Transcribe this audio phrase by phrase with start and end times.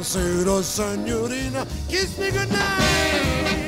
[0.00, 3.59] Buonasera signorina, kiss me goodnight.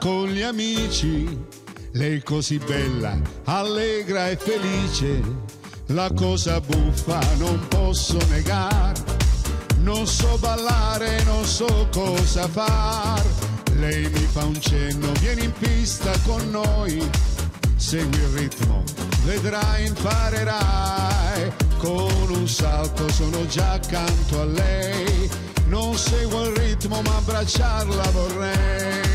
[0.00, 1.44] Con gli amici,
[1.92, 5.22] lei così bella, allegra e felice,
[5.86, 8.94] la cosa buffa non posso negare,
[9.78, 13.22] non so ballare, non so cosa far,
[13.78, 17.08] lei mi fa un cenno, vieni in pista con noi,
[17.76, 18.82] segui il ritmo,
[19.24, 25.30] vedrai, imparerai, con un salto sono già accanto a lei,
[25.68, 29.05] non seguo il ritmo ma abbracciarla vorrei.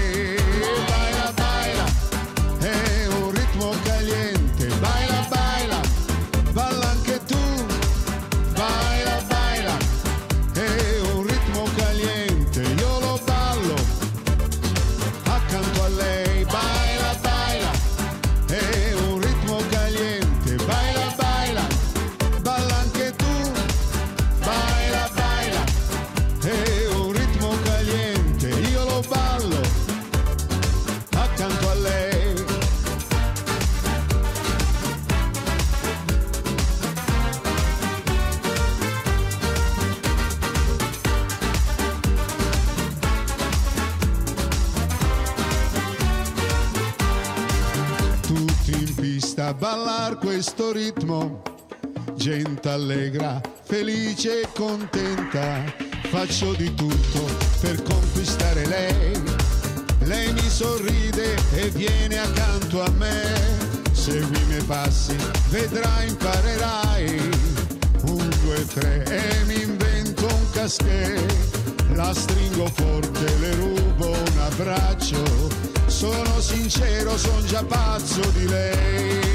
[50.21, 51.42] Questo ritmo.
[52.15, 55.64] Gente allegra, felice e contenta,
[56.09, 57.26] faccio di tutto
[57.59, 59.20] per conquistare lei.
[60.04, 63.80] Lei mi sorride e viene accanto a me.
[63.92, 65.15] Segui i miei passi,
[65.49, 67.30] vedrai, imparerai.
[68.05, 71.15] Un, due, tre e mi invento un caschè.
[71.93, 75.23] La stringo forte, le rubo un abbraccio.
[75.87, 79.30] Sono sincero, son già pazzo di lei.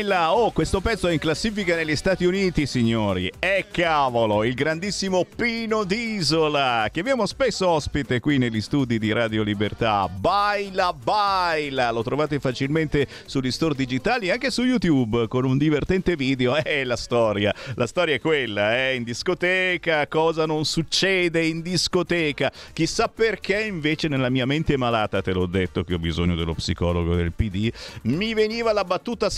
[0.00, 0.34] Baila!
[0.34, 3.30] Oh, questo pezzo è in classifica negli Stati Uniti, signori.
[3.38, 9.42] E cavolo, il grandissimo Pino d'Isola, che abbiamo spesso ospite qui negli studi di Radio
[9.42, 10.08] Libertà.
[10.08, 11.90] Baila baila!
[11.90, 16.56] Lo trovate facilmente sugli store digitali e anche su YouTube con un divertente video.
[16.70, 17.54] Eh, la storia.
[17.74, 22.52] La storia è quella, eh, in discoteca, cosa non succede in discoteca.
[22.72, 27.14] Chissà perché invece nella mia mente malata, te l'ho detto che ho bisogno dello psicologo
[27.14, 27.70] del PD,
[28.02, 29.30] mi veniva la battuta battuta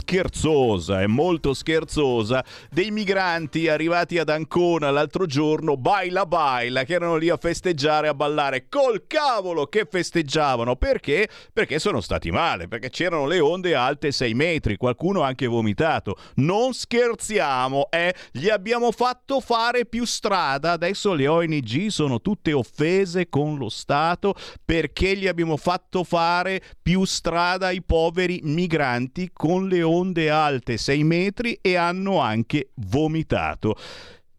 [0.53, 7.17] scherzosa, è molto scherzosa, dei migranti arrivati ad Ancona l'altro giorno, baila baila, che erano
[7.17, 8.69] lì a festeggiare, a ballare.
[8.69, 10.77] Col cavolo che festeggiavano!
[10.77, 11.29] Perché?
[11.53, 16.17] Perché sono stati male, perché c'erano le onde alte 6 metri, qualcuno ha anche vomitato.
[16.37, 18.15] Non scherziamo, eh?
[18.31, 24.35] Gli abbiamo fatto fare più strada, adesso le ONG sono tutte offese con lo Stato
[24.65, 30.42] perché gli abbiamo fatto fare più strada ai poveri migranti con le onde alte
[30.77, 33.77] 6 metri e hanno anche vomitato.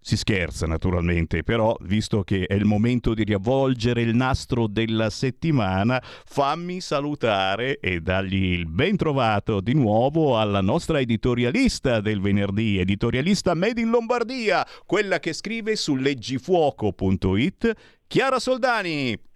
[0.06, 6.04] Si scherza naturalmente, però visto che è il momento di riavvolgere il nastro della settimana,
[6.26, 13.54] fammi salutare e dargli il ben trovato di nuovo alla nostra editorialista del venerdì, editorialista
[13.54, 17.74] Made in Lombardia, quella che scrive su leggifuoco.it,
[18.06, 19.32] Chiara Soldani.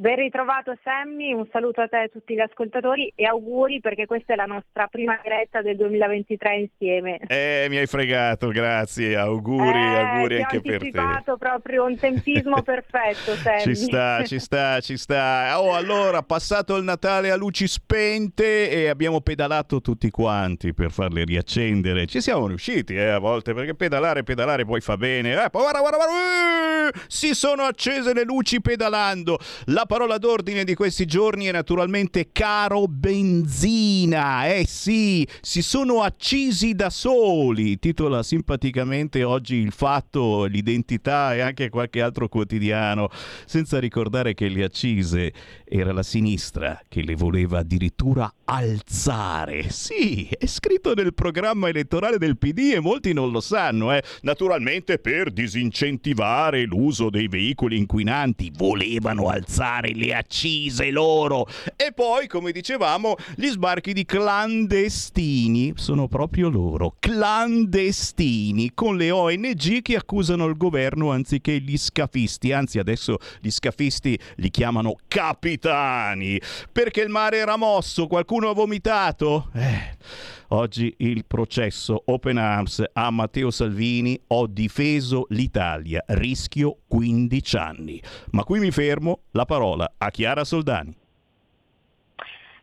[0.00, 4.06] Ben ritrovato Sammy, un saluto a te e a tutti gli ascoltatori e auguri perché
[4.06, 7.18] questa è la nostra prima diretta del 2023 insieme.
[7.26, 10.96] Eh, mi hai fregato, grazie, auguri, eh, auguri anche per te.
[10.96, 13.60] Ho anticipato proprio un tempismo perfetto Sammy.
[13.62, 15.60] Ci sta, ci sta, ci sta.
[15.60, 21.24] Oh, allora, passato il Natale a luci spente e abbiamo pedalato tutti quanti per farle
[21.24, 22.06] riaccendere.
[22.06, 25.32] Ci siamo riusciti eh, a volte perché pedalare, pedalare poi fa bene.
[25.32, 29.40] Eh, guarda, guarda, guarda, uh, si sono accese le luci pedalando.
[29.64, 34.46] La parola d'ordine di questi giorni è naturalmente caro benzina.
[34.46, 37.78] Eh sì, si sono accisi da soli.
[37.78, 43.08] Titola simpaticamente oggi il fatto, l'identità e anche qualche altro quotidiano,
[43.46, 45.32] senza ricordare che le accise
[45.64, 49.70] era la sinistra che le voleva addirittura alzare.
[49.70, 54.02] Sì, è scritto nel programma elettorale del PD e molti non lo sanno, eh.
[54.20, 61.46] Naturalmente per disincentivare l'uso dei veicoli inquinanti volevano alzare pagare le accise loro.
[61.76, 69.82] E poi, come dicevamo, gli sbarchi di clandestini sono proprio loro, clandestini, con le ONG
[69.82, 76.40] che accusano il governo anziché gli scafisti, anzi adesso gli scafisti li chiamano capitani,
[76.70, 79.50] perché il mare era mosso, qualcuno ha vomitato?
[79.54, 80.36] Eh...
[80.50, 88.00] Oggi il processo Open Arms a Matteo Salvini, ho difeso l'Italia, rischio 15 anni.
[88.30, 90.96] Ma qui mi fermo, la parola a Chiara Soldani.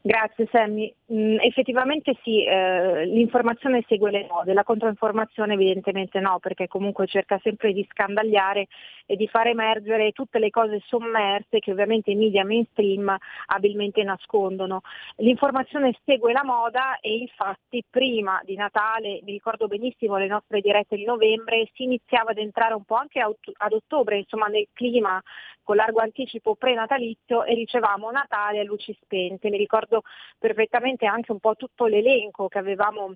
[0.02, 0.92] Grazie Sammy.
[1.14, 7.40] Mm, effettivamente sì, eh, l'informazione segue le mode, la controinformazione evidentemente no, perché comunque cerca
[7.44, 8.66] sempre di scandagliare
[9.06, 13.16] e di far emergere tutte le cose sommerse che ovviamente i media mainstream
[13.48, 14.82] abilmente nascondono.
[15.18, 20.96] L'informazione segue la moda e infatti prima di Natale, mi ricordo benissimo le nostre dirette
[20.96, 25.22] di novembre, si iniziava ad entrare un po' anche ad ottobre, insomma nel clima
[25.62, 29.50] con largo anticipo prenatalizio e ricevamo Natale a luci spente.
[29.50, 30.04] Mi ricordo
[30.38, 33.16] perfettamente anche un po' tutto l'elenco che avevamo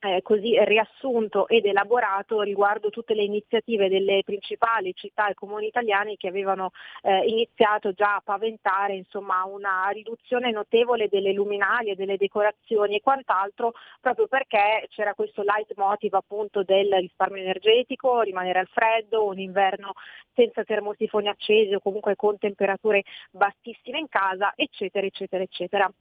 [0.00, 6.16] eh, così riassunto ed elaborato riguardo tutte le iniziative delle principali città e comuni italiani
[6.16, 6.70] che avevano
[7.02, 13.72] eh, iniziato già a paventare insomma, una riduzione notevole delle luminarie, delle decorazioni e quant'altro,
[14.00, 19.92] proprio perché c'era questo leitmotiv appunto del risparmio energetico, rimanere al freddo, un inverno
[20.34, 25.92] senza termosifoni accesi o comunque con temperature bassissime in casa, eccetera, eccetera, eccetera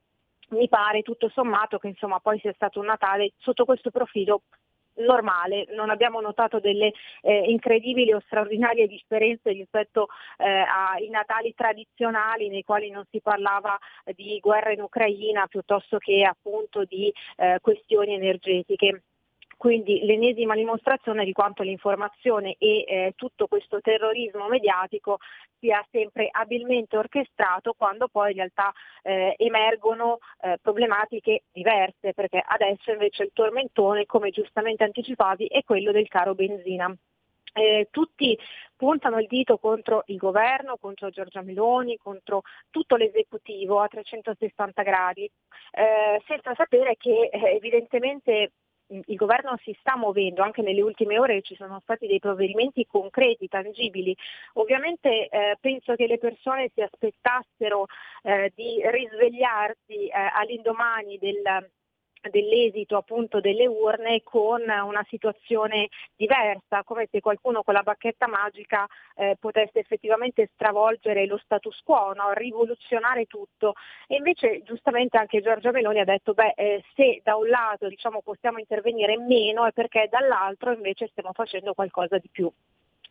[0.50, 4.42] mi pare tutto sommato che insomma poi sia stato un Natale sotto questo profilo
[5.00, 10.08] normale, non abbiamo notato delle eh, incredibili o straordinarie differenze rispetto
[10.38, 13.78] eh, ai Natali tradizionali nei quali non si parlava
[14.16, 19.04] di guerra in Ucraina piuttosto che appunto di eh, questioni energetiche.
[19.60, 25.18] Quindi l'ennesima dimostrazione di quanto l'informazione e eh, tutto questo terrorismo mediatico
[25.60, 28.72] sia sempre abilmente orchestrato quando poi in realtà
[29.04, 35.92] eh, emergono eh, problematiche diverse, perché adesso invece il tormentone, come giustamente anticipavi, è quello
[35.92, 36.96] del caro benzina.
[37.52, 38.40] Eh, tutti
[38.78, 45.30] puntano il dito contro il governo, contro Giorgia Meloni, contro tutto l'esecutivo a 360 gradi,
[45.72, 48.52] eh, senza sapere che eh, evidentemente
[48.90, 53.48] il governo si sta muovendo, anche nelle ultime ore ci sono stati dei provvedimenti concreti,
[53.48, 54.16] tangibili.
[54.54, 57.86] Ovviamente eh, penso che le persone si aspettassero
[58.24, 61.70] eh, di risvegliarsi eh, all'indomani del,
[62.30, 68.86] dell'esito appunto delle urne con una situazione diversa, come se qualcuno con la bacchetta magica
[69.16, 72.34] eh, potesse effettivamente stravolgere lo status quo, no?
[72.34, 73.74] rivoluzionare tutto.
[74.08, 78.22] E invece giustamente anche Giorgia Meloni ha detto beh eh, se da un lato diciamo,
[78.22, 82.52] possiamo intervenire meno è perché dall'altro invece stiamo facendo qualcosa di più.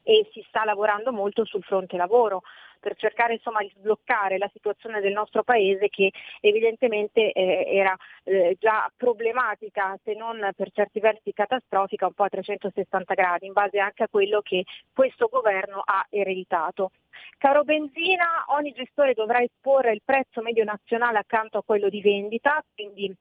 [0.08, 2.40] E si sta lavorando molto sul fronte lavoro
[2.80, 6.10] per cercare insomma, di sbloccare la situazione del nostro paese che
[6.40, 12.28] evidentemente eh, era eh, già problematica, se non per certi versi catastrofica, un po' a
[12.30, 16.92] 360 gradi, in base anche a quello che questo governo ha ereditato.
[17.36, 22.64] Caro benzina, ogni gestore dovrà esporre il prezzo medio nazionale accanto a quello di vendita,
[22.74, 23.14] quindi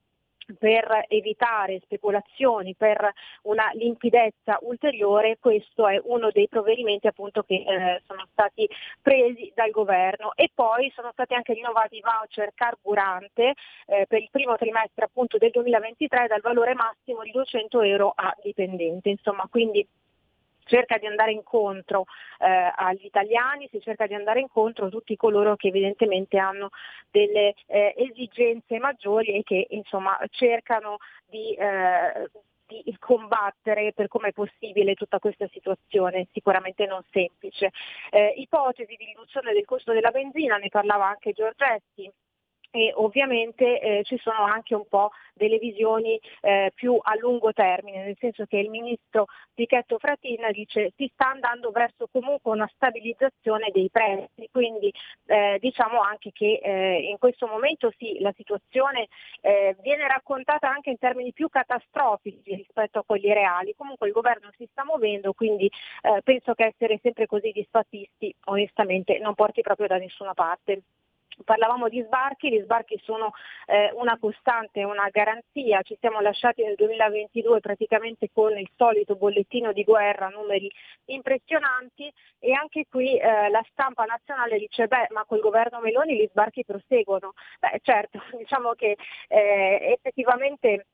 [0.58, 3.12] per evitare speculazioni, per
[3.44, 8.68] una limpidezza ulteriore, questo è uno dei provvedimenti appunto che eh, sono stati
[9.02, 10.32] presi dal governo.
[10.36, 13.54] E poi sono stati anche rinnovati i voucher carburante
[13.88, 18.36] eh, per il primo trimestre appunto del 2023 dal valore massimo di 200 euro a
[18.42, 19.86] dipendente, insomma quindi
[20.68, 22.06] cerca di andare incontro
[22.40, 26.70] eh, agli italiani, si cerca di andare incontro a tutti coloro che evidentemente hanno
[27.10, 32.30] delle eh, esigenze maggiori e che insomma cercano di, eh,
[32.68, 37.72] di combattere per come è possibile tutta questa situazione sicuramente non semplice.
[38.12, 42.12] Eh, ipotesi di riduzione del costo della benzina, ne parlava anche Giorgetti,
[42.78, 48.04] e ovviamente eh, ci sono anche un po' delle visioni eh, più a lungo termine,
[48.04, 53.70] nel senso che il ministro Pichetto Fratina dice si sta andando verso comunque una stabilizzazione
[53.72, 54.94] dei prezzi, quindi
[55.26, 59.08] eh, diciamo anche che eh, in questo momento sì, la situazione
[59.42, 64.50] eh, viene raccontata anche in termini più catastrofici rispetto a quelli reali, comunque il governo
[64.56, 65.66] si sta muovendo, quindi
[66.02, 70.82] eh, penso che essere sempre così disfattisti onestamente non porti proprio da nessuna parte.
[71.44, 73.32] Parlavamo di sbarchi, gli sbarchi sono
[73.66, 79.72] eh, una costante, una garanzia, ci siamo lasciati nel 2022 praticamente con il solito bollettino
[79.72, 80.70] di guerra, numeri
[81.06, 86.28] impressionanti e anche qui eh, la stampa nazionale dice beh ma col governo Meloni gli
[86.30, 87.34] sbarchi proseguono.
[87.60, 90.86] Beh certo, diciamo che eh, effettivamente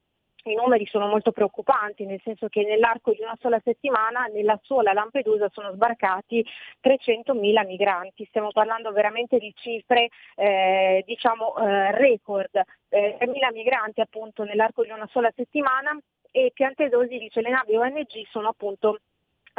[0.50, 4.94] i numeri sono molto preoccupanti, nel senso che nell'arco di una sola settimana nella sola
[4.94, 6.46] Lampedusa sono sbarcati
[6.82, 14.44] 300.000 migranti, stiamo parlando veramente di cifre eh, diciamo eh, record, eh, 3.000 migranti appunto
[14.44, 15.98] nell'arco di una sola settimana
[16.32, 19.00] e Piantedosi dice le navi ONG sono appunto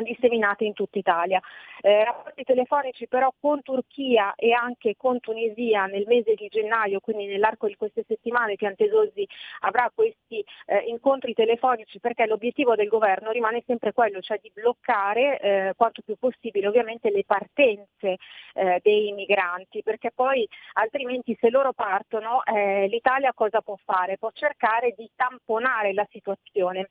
[0.02, 1.40] disseminate in tutta Italia.
[1.80, 7.26] Eh, rapporti telefonici però con Turchia e anche con Tunisia nel mese di gennaio, quindi
[7.26, 9.26] nell'arco di queste settimane Piantedosi
[9.60, 15.40] avrà questi eh, incontri telefonici perché l'obiettivo del governo rimane sempre quello, cioè di bloccare
[15.40, 18.16] eh, quanto più possibile ovviamente le partenze
[18.54, 24.18] eh, dei migranti, perché poi altrimenti se loro partono eh, l'Italia cosa può fare?
[24.18, 26.90] Può cercare di tamponare la situazione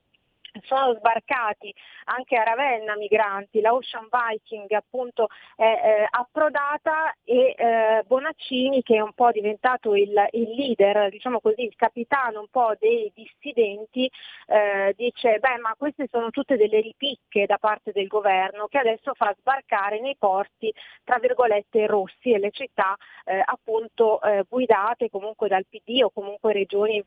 [0.61, 1.73] sono sbarcati
[2.05, 8.95] anche a Ravenna migranti, la Ocean Viking appunto è eh, approdata e eh, Bonaccini che
[8.95, 14.09] è un po' diventato il, il, leader, diciamo così, il capitano un po' dei dissidenti,
[14.47, 19.13] eh, dice beh ma queste sono tutte delle ripicche da parte del governo che adesso
[19.13, 22.95] fa sbarcare nei porti tra virgolette rossi e le città
[23.25, 27.03] eh, appunto eh, guidate comunque dal PD o comunque regioni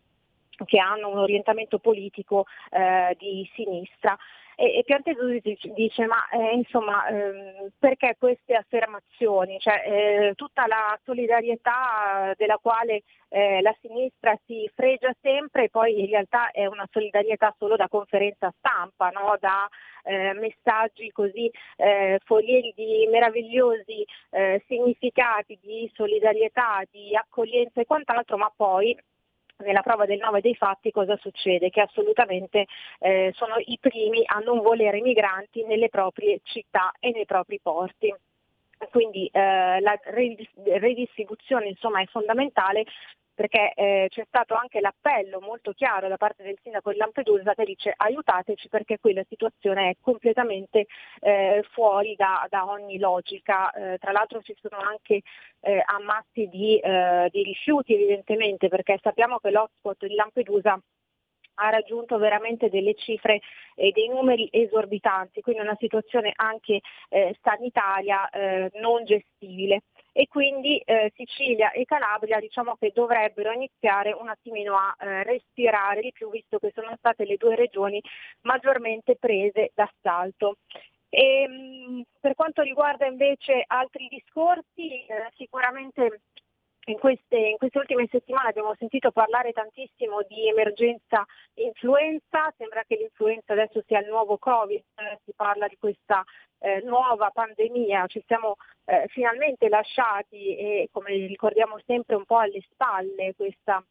[0.65, 4.17] che hanno un orientamento politico eh, di sinistra.
[4.59, 9.59] E, e Piantedosi dice ma eh, insomma ehm, perché queste affermazioni?
[9.61, 16.07] Cioè, eh, tutta la solidarietà della quale eh, la sinistra si fregia sempre poi in
[16.07, 19.37] realtà è una solidarietà solo da conferenza stampa, no?
[19.39, 19.69] da
[20.05, 28.39] eh, messaggi così eh, forieri di meravigliosi eh, significati di solidarietà, di accoglienza e quant'altro,
[28.39, 28.97] ma poi
[29.65, 31.71] nella prova del 9 dei fatti cosa succede?
[31.71, 32.67] Che assolutamente
[32.99, 38.15] eh, sono i primi a non volere migranti nelle proprie città e nei propri porti.
[38.91, 42.85] Quindi eh, la redistribuzione insomma, è fondamentale
[43.37, 47.65] perché eh, c'è stato anche l'appello molto chiaro da parte del sindaco di Lampedusa che
[47.65, 50.87] dice aiutateci perché qui la situazione è completamente
[51.21, 53.71] eh, fuori da, da, ogni logica.
[53.73, 55.21] Eh, tra l'altro ci sono anche
[55.61, 60.81] eh, ammassi di, eh, di rifiuti evidentemente perché sappiamo che l'hotspot di Lampedusa
[61.59, 63.41] ha raggiunto veramente delle cifre
[63.75, 69.83] e dei numeri esorbitanti, quindi una situazione anche eh, sanitaria eh, non gestibile
[70.19, 76.01] e quindi eh, Sicilia e Calabria diciamo che dovrebbero iniziare un attimino a eh, respirare
[76.01, 78.01] di più visto che sono state le due regioni
[78.41, 80.57] maggiormente prese d'assalto.
[81.11, 86.23] E, ehm, per quanto riguarda invece altri discorsi, eh, sicuramente
[86.89, 91.25] in queste, in queste, ultime settimane abbiamo sentito parlare tantissimo di emergenza
[91.55, 96.25] influenza, sembra che l'influenza adesso sia il nuovo Covid, eh, si parla di questa
[96.59, 102.63] eh, nuova pandemia, ci siamo eh, finalmente lasciati e come ricordiamo sempre un po' alle
[102.71, 103.85] spalle questa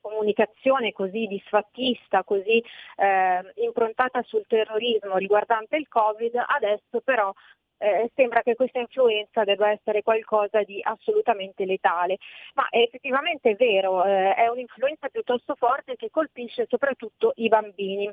[0.00, 2.62] comunicazione così disfattista, così
[2.96, 7.32] eh, improntata sul terrorismo riguardante il Covid, adesso però
[7.78, 12.18] eh, sembra che questa influenza debba essere qualcosa di assolutamente letale,
[12.54, 18.12] ma è effettivamente è vero, eh, è un'influenza piuttosto forte che colpisce soprattutto i bambini.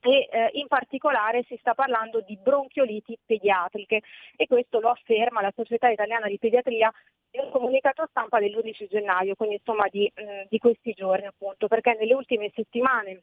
[0.00, 4.00] E eh, in particolare si sta parlando di bronchioliti pediatriche.
[4.36, 6.92] E questo lo afferma la Società Italiana di Pediatria
[7.32, 11.96] in un comunicato stampa dell'11 gennaio, quindi insomma di, mh, di questi giorni appunto, perché
[11.98, 13.22] nelle ultime settimane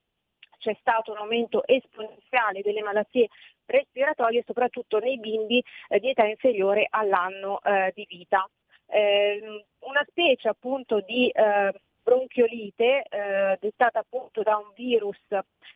[0.66, 3.28] c'è stato un aumento esponenziale delle malattie
[3.68, 8.50] respiratorie soprattutto nei bimbi eh, di età inferiore all'anno eh, di vita.
[8.88, 15.20] Eh, una specie appunto di eh, bronchiolite eh, dettata appunto da un virus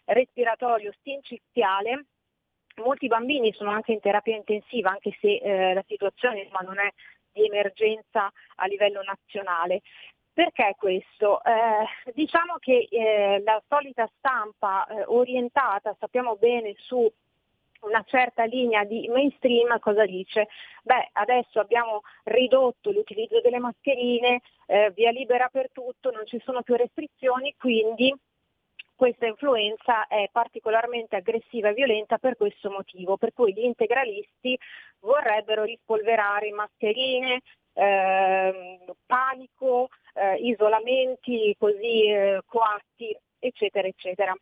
[0.05, 2.05] respiratorio sinciziale.
[2.77, 6.89] Molti bambini sono anche in terapia intensiva, anche se eh, la situazione ma non è
[7.31, 9.81] di emergenza a livello nazionale.
[10.39, 11.43] Perché questo?
[11.43, 17.05] Eh, diciamo che eh, la solita stampa eh, orientata, sappiamo bene, su
[17.81, 20.47] una certa linea di mainstream cosa dice?
[20.83, 26.61] Beh, adesso abbiamo ridotto l'utilizzo delle mascherine, eh, via libera per tutto, non ci sono
[26.61, 28.15] più restrizioni, quindi
[28.95, 34.57] questa influenza è particolarmente aggressiva e violenta per questo motivo, per cui gli integralisti
[35.01, 37.41] vorrebbero rispolverare mascherine,
[37.73, 44.35] eh, panico, eh, isolamenti così eh, coatti, eccetera, eccetera.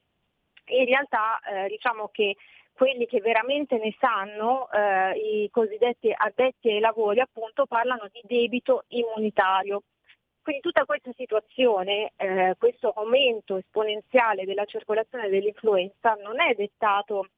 [0.69, 2.36] In realtà eh, diciamo che
[2.74, 8.84] quelli che veramente ne sanno, eh, i cosiddetti addetti ai lavori, appunto parlano di debito
[8.89, 9.81] immunitario.
[10.41, 17.29] Quindi tutta questa situazione, eh, questo aumento esponenziale della circolazione dell'influenza non è dettato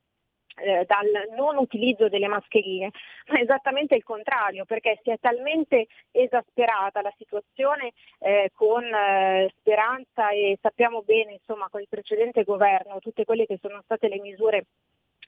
[0.62, 2.92] eh, dal non utilizzo delle mascherine,
[3.28, 10.30] ma esattamente il contrario, perché si è talmente esasperata la situazione eh, con eh, Speranza
[10.30, 14.66] e sappiamo bene insomma con il precedente governo tutte quelle che sono state le misure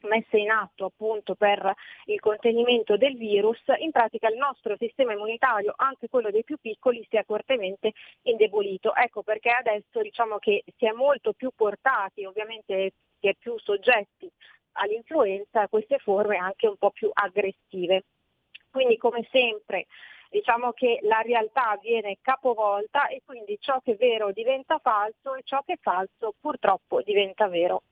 [0.07, 1.73] messe in atto appunto per
[2.05, 7.05] il contenimento del virus, in pratica il nostro sistema immunitario, anche quello dei più piccoli,
[7.09, 8.95] si è fortemente indebolito.
[8.95, 14.29] Ecco perché adesso diciamo che si è molto più portati, ovviamente si è più soggetti
[14.73, 18.03] all'influenza queste forme anche un po' più aggressive.
[18.69, 19.87] Quindi come sempre
[20.29, 25.41] diciamo che la realtà viene capovolta e quindi ciò che è vero diventa falso e
[25.43, 27.83] ciò che è falso purtroppo diventa vero.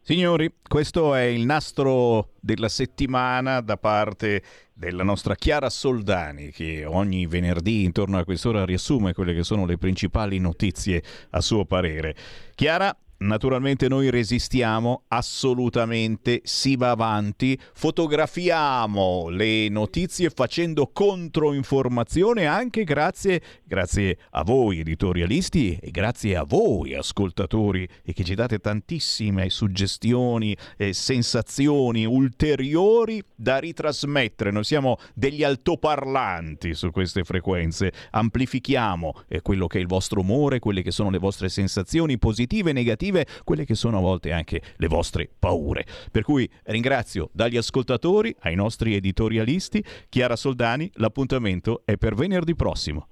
[0.00, 4.40] Signori, questo è il nastro della settimana da parte
[4.72, 9.78] della nostra Chiara Soldani che ogni venerdì intorno a quest'ora riassume quelle che sono le
[9.78, 12.14] principali notizie a suo parere.
[12.54, 23.40] Chiara, Naturalmente noi resistiamo assolutamente, si va avanti, fotografiamo le notizie facendo controinformazione anche grazie,
[23.64, 30.54] grazie a voi editorialisti e grazie a voi ascoltatori e che ci date tantissime suggestioni
[30.76, 34.50] e sensazioni ulteriori da ritrasmettere.
[34.50, 40.58] Noi siamo degli altoparlanti su queste frequenze, amplifichiamo eh, quello che è il vostro umore,
[40.58, 44.32] quelle che sono le vostre sensazioni positive e negative negative, quelle che sono a volte
[44.32, 45.84] anche le vostre paure.
[46.10, 53.08] Per cui ringrazio dagli ascoltatori ai nostri editorialisti, Chiara Soldani, l'appuntamento è per venerdì prossimo.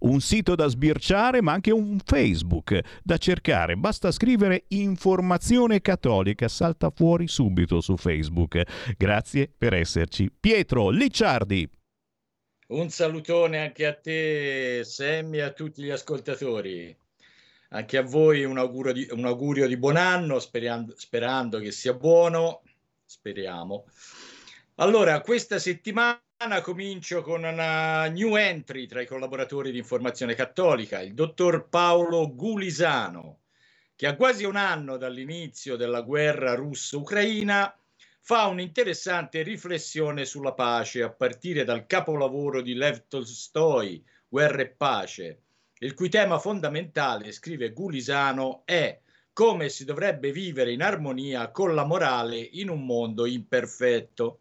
[0.00, 3.76] un sito da sbirciare ma anche un Facebook da cercare.
[3.76, 8.62] Basta scrivere informazione cattolica, salta fuori subito su Facebook.
[8.96, 10.30] Grazie per esserci.
[10.30, 11.68] Pietro Licciardi.
[12.68, 16.96] Un salutone anche a te, Sammy, a tutti gli ascoltatori.
[17.70, 21.92] Anche a voi un augurio di, un augurio di buon anno, sperando, sperando che sia
[21.92, 22.62] buono.
[23.04, 23.84] Speriamo.
[24.82, 26.20] Allora, questa settimana
[26.60, 33.42] comincio con una new entry tra i collaboratori di Informazione Cattolica, il dottor Paolo Gulisano,
[33.94, 37.72] che a quasi un anno dall'inizio della guerra russo-ucraina
[38.22, 45.42] fa un'interessante riflessione sulla pace a partire dal capolavoro di Lev Tolstoi, Guerra e pace,
[45.78, 48.98] il cui tema fondamentale, scrive Gulisano, è
[49.32, 54.40] come si dovrebbe vivere in armonia con la morale in un mondo imperfetto.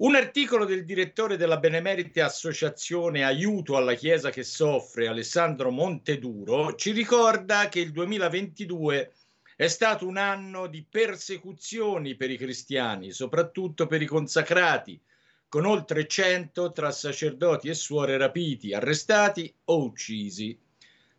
[0.00, 6.92] Un articolo del direttore della Benemerita Associazione Aiuto alla Chiesa che soffre, Alessandro Monteduro, ci
[6.92, 9.12] ricorda che il 2022
[9.56, 14.98] è stato un anno di persecuzioni per i cristiani, soprattutto per i consacrati,
[15.46, 20.58] con oltre 100 tra sacerdoti e suore rapiti, arrestati o uccisi.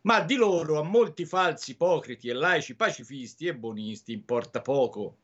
[0.00, 5.18] Ma di loro a molti falsi ipocriti e laici pacifisti e buonisti importa poco.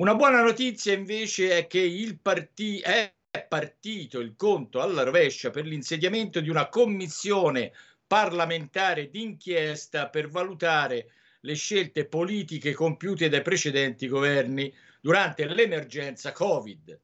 [0.00, 3.12] Una buona notizia invece è che il parti- è
[3.46, 7.72] partito il conto alla rovescia per l'insediamento di una commissione
[8.06, 11.10] parlamentare d'inchiesta per valutare
[11.40, 16.98] le scelte politiche compiute dai precedenti governi durante l'emergenza Covid.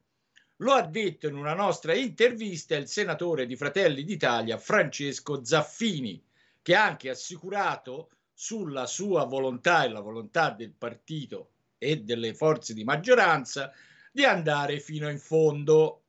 [0.55, 6.19] Lo ha detto in una nostra intervista il senatore di Fratelli d'Italia Francesco Zaffini,
[6.63, 12.73] che ha anche assicurato sulla sua volontà e la volontà del partito e delle forze
[12.73, 13.71] di maggioranza
[14.11, 16.01] di andare fino in fondo.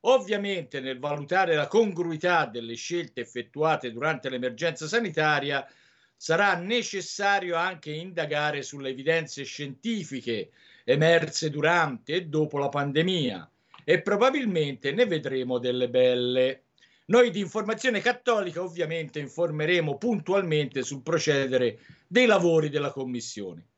[0.00, 5.66] Ovviamente nel valutare la congruità delle scelte effettuate durante l'emergenza sanitaria
[6.16, 10.50] sarà necessario anche indagare sulle evidenze scientifiche
[10.84, 13.50] emerse durante e dopo la pandemia
[13.84, 16.64] e probabilmente ne vedremo delle belle.
[17.06, 23.69] Noi di Informazione Cattolica ovviamente informeremo puntualmente sul procedere dei lavori della Commissione.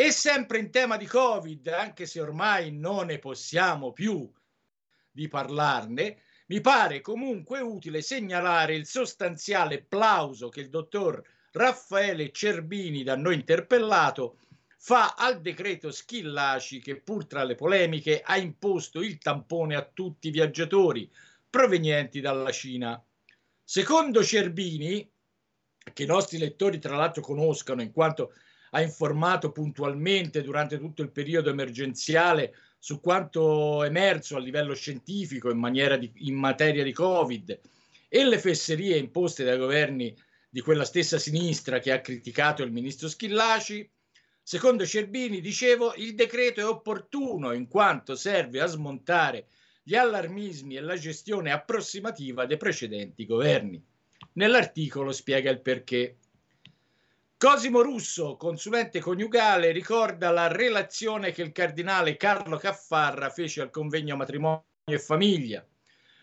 [0.00, 4.32] E sempre in tema di Covid, anche se ormai non ne possiamo più
[5.10, 13.02] di parlarne, mi pare comunque utile segnalare il sostanziale plauso che il dottor Raffaele Cerbini,
[13.02, 14.38] da noi interpellato,
[14.76, 20.28] fa al decreto Schillaci che pur tra le polemiche ha imposto il tampone a tutti
[20.28, 21.10] i viaggiatori
[21.50, 23.04] provenienti dalla Cina.
[23.64, 25.10] Secondo Cerbini,
[25.92, 28.32] che i nostri lettori tra l'altro conoscano in quanto
[28.70, 35.96] ha informato puntualmente durante tutto il periodo emergenziale su quanto emerso a livello scientifico in,
[35.98, 37.60] di, in materia di Covid
[38.08, 40.16] e le fesserie imposte dai governi
[40.48, 43.88] di quella stessa sinistra che ha criticato il ministro Schillaci,
[44.48, 49.48] Secondo Cerbini, dicevo, il decreto è opportuno in quanto serve a smontare
[49.82, 53.84] gli allarmismi e la gestione approssimativa dei precedenti governi.
[54.32, 56.16] Nell'articolo spiega il perché.
[57.38, 64.16] Cosimo Russo, consulente coniugale, ricorda la relazione che il cardinale Carlo Caffarra fece al convegno
[64.16, 65.64] matrimonio e famiglia,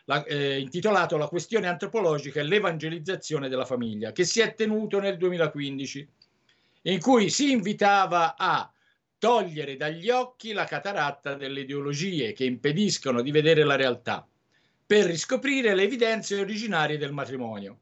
[0.03, 5.15] la, eh, intitolato La questione antropologica e l'evangelizzazione della famiglia, che si è tenuto nel
[5.15, 6.09] 2015
[6.81, 8.69] in cui si invitava a
[9.17, 14.27] togliere dagli occhi la cataratta delle ideologie che impediscono di vedere la realtà,
[14.85, 17.79] per riscoprire le evidenze originarie del matrimonio.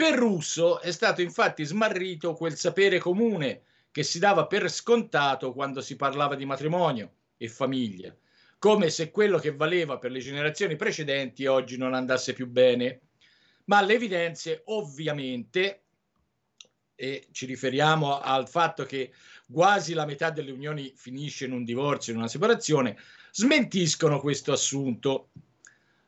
[0.00, 5.82] Per Russo è stato infatti smarrito quel sapere comune che si dava per scontato quando
[5.82, 8.16] si parlava di matrimonio e famiglia,
[8.58, 13.00] come se quello che valeva per le generazioni precedenti oggi non andasse più bene.
[13.64, 15.82] Ma le evidenze ovviamente
[16.94, 19.12] e ci riferiamo al fatto che
[19.52, 22.96] quasi la metà delle unioni finisce in un divorzio, in una separazione,
[23.32, 25.28] smentiscono questo assunto.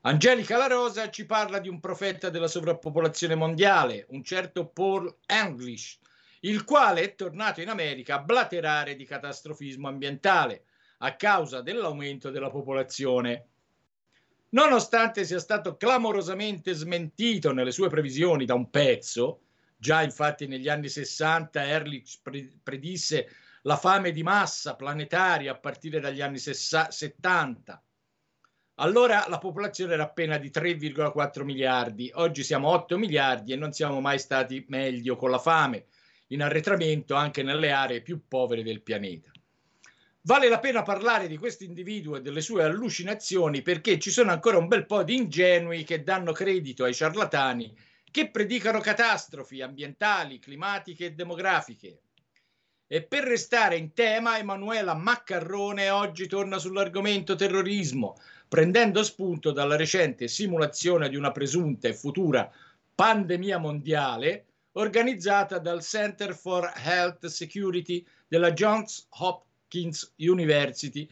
[0.03, 5.99] Angelica La Rosa ci parla di un profeta della sovrappopolazione mondiale, un certo Paul English,
[6.41, 10.65] il quale è tornato in America a blaterare di catastrofismo ambientale
[10.99, 13.47] a causa dell'aumento della popolazione.
[14.51, 19.43] Nonostante sia stato clamorosamente smentito nelle sue previsioni da un pezzo,
[19.83, 22.21] Già infatti negli anni 60 Ehrlich
[22.63, 23.29] predisse
[23.63, 27.83] la fame di massa planetaria a partire dagli anni 70.
[28.77, 34.01] Allora la popolazione era appena di 3,4 miliardi, oggi siamo 8 miliardi e non siamo
[34.01, 35.87] mai stati meglio con la fame,
[36.29, 39.31] in arretramento anche nelle aree più povere del pianeta.
[40.23, 44.57] Vale la pena parlare di questo individuo e delle sue allucinazioni perché ci sono ancora
[44.57, 47.77] un bel po' di ingenui che danno credito ai ciarlatani
[48.11, 52.03] che predicano catastrofi ambientali, climatiche e demografiche.
[52.87, 58.17] E per restare in tema, Emanuela Maccarrone oggi torna sull'argomento terrorismo,
[58.53, 62.53] prendendo spunto dalla recente simulazione di una presunta e futura
[62.95, 71.09] pandemia mondiale organizzata dal Center for Health Security della Johns Hopkins University,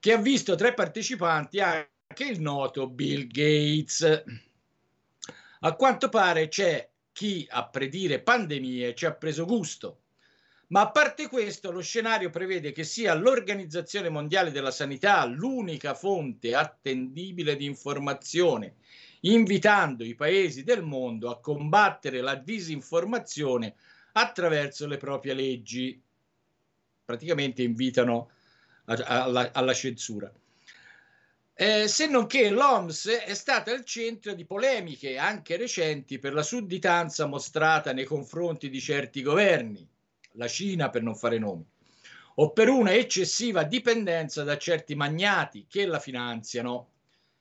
[0.00, 4.24] che ha visto tra i partecipanti anche il noto Bill Gates.
[5.60, 10.00] A quanto pare c'è chi a predire pandemie ci ha preso gusto.
[10.68, 16.56] Ma a parte questo, lo scenario prevede che sia l'Organizzazione Mondiale della Sanità l'unica fonte
[16.56, 18.74] attendibile di informazione,
[19.20, 23.74] invitando i paesi del mondo a combattere la disinformazione
[24.12, 26.02] attraverso le proprie leggi.
[27.04, 28.30] Praticamente invitano
[28.86, 30.32] alla, alla censura.
[31.58, 36.42] Eh, se non che l'OMS è stata al centro di polemiche anche recenti per la
[36.42, 39.88] sudditanza mostrata nei confronti di certi governi,
[40.36, 41.66] la Cina per non fare nomi,
[42.36, 46.90] o per una eccessiva dipendenza da certi magnati che la finanziano.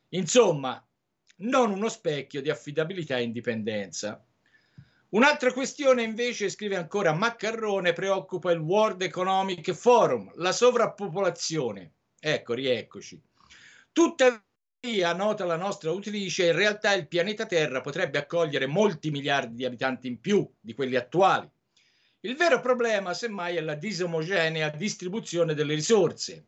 [0.10, 0.84] Insomma,
[1.38, 4.24] non uno specchio di affidabilità e indipendenza.
[5.10, 11.94] Un'altra questione invece, scrive ancora Maccarrone, preoccupa il World Economic Forum, la sovrappopolazione.
[12.20, 13.22] Ecco, rieccoci.
[13.92, 19.66] Tuttavia, nota la nostra autrice, in realtà il pianeta Terra potrebbe accogliere molti miliardi di
[19.66, 21.50] abitanti in più di quelli attuali.
[22.26, 26.48] Il vero problema, semmai, è la disomogenea distribuzione delle risorse.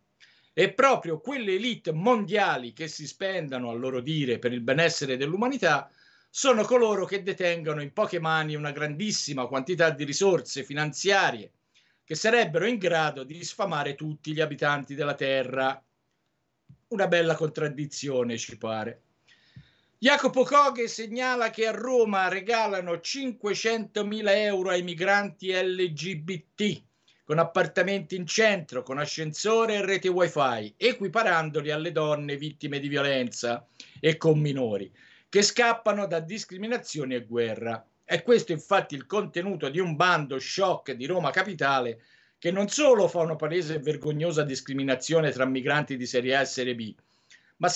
[0.52, 5.88] E proprio quelle elite mondiali che si spendano, a loro dire, per il benessere dell'umanità,
[6.32, 11.52] sono coloro che detengono in poche mani una grandissima quantità di risorse finanziarie
[12.04, 15.80] che sarebbero in grado di sfamare tutti gli abitanti della Terra.
[16.88, 19.02] Una bella contraddizione, ci pare.
[20.00, 26.84] Jacopo Coghe segnala che a Roma regalano 500.000 euro ai migranti LGBT
[27.24, 33.66] con appartamenti in centro, con ascensore e rete wifi, equiparandoli alle donne vittime di violenza
[34.00, 34.94] e con minori,
[35.28, 37.84] che scappano da discriminazioni e guerra.
[38.04, 42.04] È questo infatti il contenuto di un bando shock di Roma Capitale
[42.38, 46.46] che non solo fa una palese e vergognosa discriminazione tra migranti di serie A e
[46.46, 46.94] serie B,
[47.58, 47.68] ma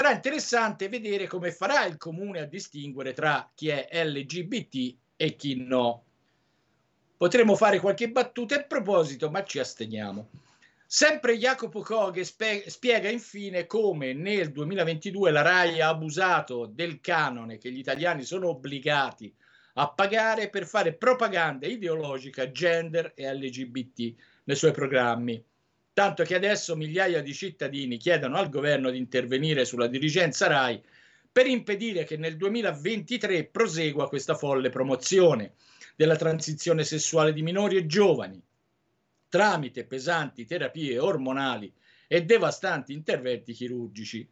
[0.00, 5.56] sarà interessante vedere come farà il comune a distinguere tra chi è LGBT e chi
[5.56, 6.04] no.
[7.16, 10.28] Potremmo fare qualche battuta a proposito, ma ci asteniamo.
[10.86, 17.58] Sempre Jacopo Coghe spe- spiega infine come nel 2022 la RAI ha abusato del canone
[17.58, 19.34] che gli italiani sono obbligati
[19.74, 25.44] a pagare per fare propaganda ideologica gender e LGBT nei suoi programmi.
[25.98, 30.80] Tanto che adesso migliaia di cittadini chiedono al governo di intervenire sulla dirigenza RAI
[31.32, 35.54] per impedire che nel 2023 prosegua questa folle promozione
[35.96, 38.40] della transizione sessuale di minori e giovani,
[39.28, 41.74] tramite pesanti terapie ormonali
[42.06, 44.24] e devastanti interventi chirurgici.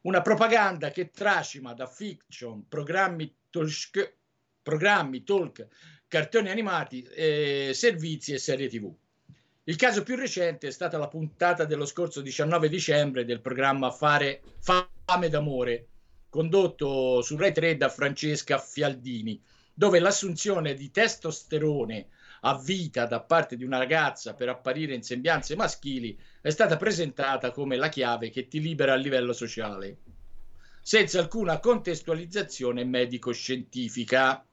[0.00, 4.16] Una propaganda che tracima da fiction, programmi talk,
[4.60, 5.64] programmi, talk
[6.08, 8.92] cartoni animati, eh, servizi e serie TV.
[9.66, 14.42] Il caso più recente è stata la puntata dello scorso 19 dicembre del programma Fare
[14.60, 15.86] Fame d'amore,
[16.28, 22.08] condotto su Rai 3 da Francesca Fialdini, dove l'assunzione di testosterone
[22.40, 27.50] a vita da parte di una ragazza per apparire in sembianze maschili è stata presentata
[27.50, 29.96] come la chiave che ti libera a livello sociale,
[30.82, 34.44] senza alcuna contestualizzazione medico-scientifica.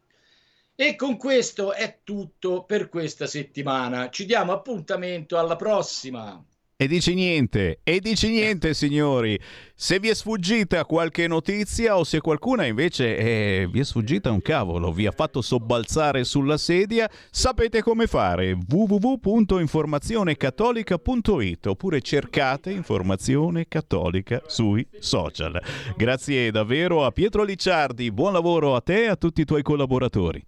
[0.82, 4.10] E con questo è tutto per questa settimana.
[4.10, 6.44] Ci diamo appuntamento alla prossima.
[6.76, 9.40] E dici niente, e dici niente signori.
[9.76, 14.42] Se vi è sfuggita qualche notizia o se qualcuna invece eh, vi è sfuggita un
[14.42, 18.58] cavolo, vi ha fatto sobbalzare sulla sedia, sapete come fare.
[18.68, 25.62] www.informazionecattolica.it oppure cercate Informazione Cattolica sui social.
[25.96, 30.44] Grazie davvero a Pietro Licciardi, buon lavoro a te e a tutti i tuoi collaboratori.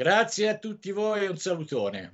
[0.00, 2.12] Grazie a tutti voi e un salutone.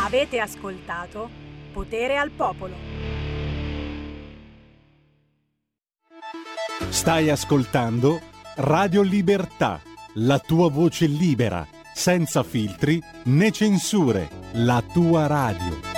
[0.00, 1.30] Avete ascoltato
[1.72, 2.74] Potere al Popolo.
[6.88, 8.22] Stai ascoltando
[8.56, 9.80] Radio Libertà,
[10.14, 11.64] la tua voce libera,
[11.94, 15.97] senza filtri né censure, la tua radio.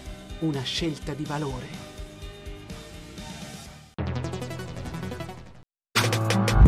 [0.41, 1.89] una scelta di valore.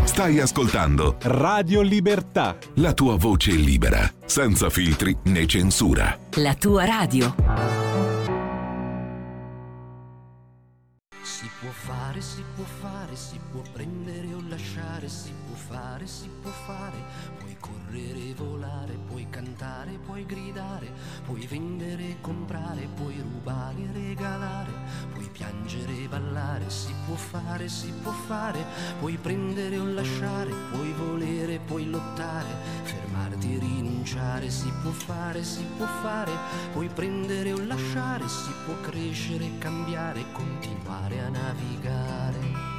[0.04, 2.56] Stai ascoltando Radio Libertà.
[2.76, 6.18] la tua voce libera, senza filtri né censura.
[6.36, 7.34] La tua radio.
[11.24, 16.30] Si può fare, si può fare, si può prendere o lasciare, si può fare, si
[16.42, 16.98] può fare,
[17.94, 20.92] correre volare, puoi cantare, puoi gridare,
[21.26, 24.72] puoi vendere comprare, puoi rubare regalare,
[25.14, 28.66] puoi piangere ballare, si può fare, si può fare,
[28.98, 32.50] puoi prendere o lasciare, puoi volere, puoi lottare,
[32.82, 36.32] fermarti rinunciare, si può fare, si può fare,
[36.72, 42.73] puoi prendere o lasciare, si può crescere cambiare, continuare a navigare.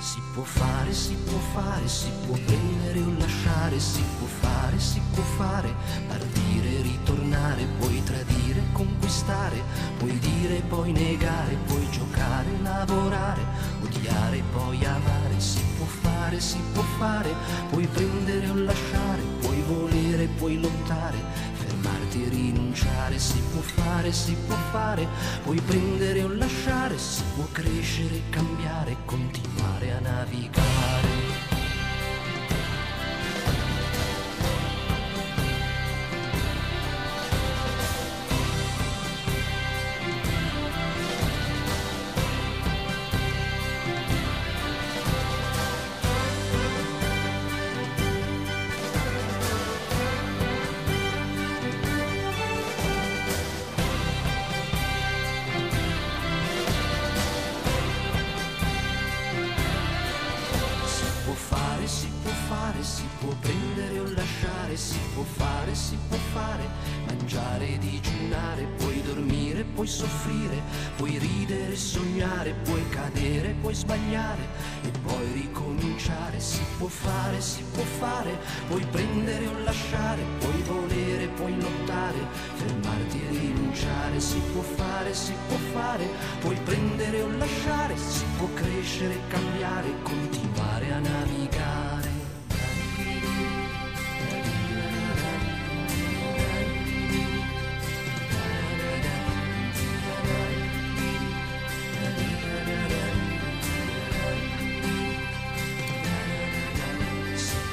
[0.00, 4.98] Si può fare, si può fare, si può prendere o lasciare, si può fare, si
[5.12, 5.74] può fare,
[6.08, 9.62] partire, ritornare, puoi tradire, conquistare,
[9.98, 13.44] puoi dire, puoi negare, puoi giocare, lavorare,
[13.82, 17.34] odiare, poi amare, si può fare, si può fare,
[17.68, 21.18] puoi prendere o lasciare, puoi volere, puoi lottare,
[22.10, 25.06] fermarti e rinunciare, si può fare, si può fare,
[25.44, 31.09] puoi prendere o lasciare, si può crescere, cambiare, continuare a navigare.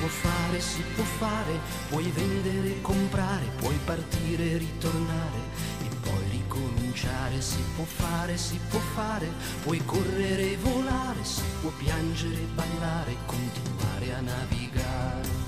[0.07, 5.39] Può fare, si può fare, puoi vendere comprare, puoi partire ritornare
[5.83, 9.29] e poi ricominciare, si può fare, si può fare,
[9.63, 15.46] puoi correre volare, si può piangere ballare, continuare a navigare.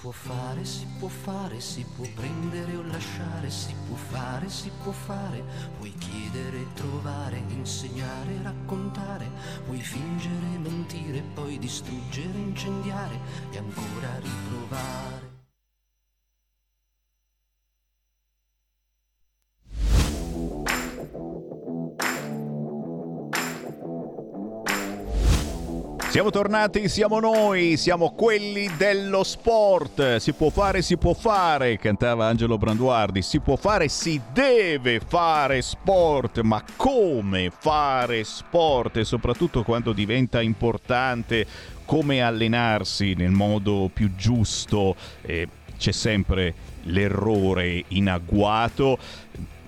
[0.00, 4.92] Può fare, si può fare, si può prendere o lasciare, si può fare, si può
[4.92, 5.44] fare,
[5.76, 9.30] puoi chiedere trovare, insegnare, raccontare,
[9.66, 15.29] puoi fingere, mentire, poi distruggere, incendiare e ancora riprovare.
[26.10, 30.16] Siamo tornati, siamo noi, siamo quelli dello sport.
[30.16, 33.22] Si può fare, si può fare, cantava Angelo Branduardi.
[33.22, 40.42] Si può fare, si deve fare sport, ma come fare sport e soprattutto quando diventa
[40.42, 41.46] importante
[41.84, 44.96] come allenarsi nel modo più giusto.
[45.22, 45.46] Eh,
[45.78, 46.54] c'è sempre
[46.86, 48.98] l'errore in agguato.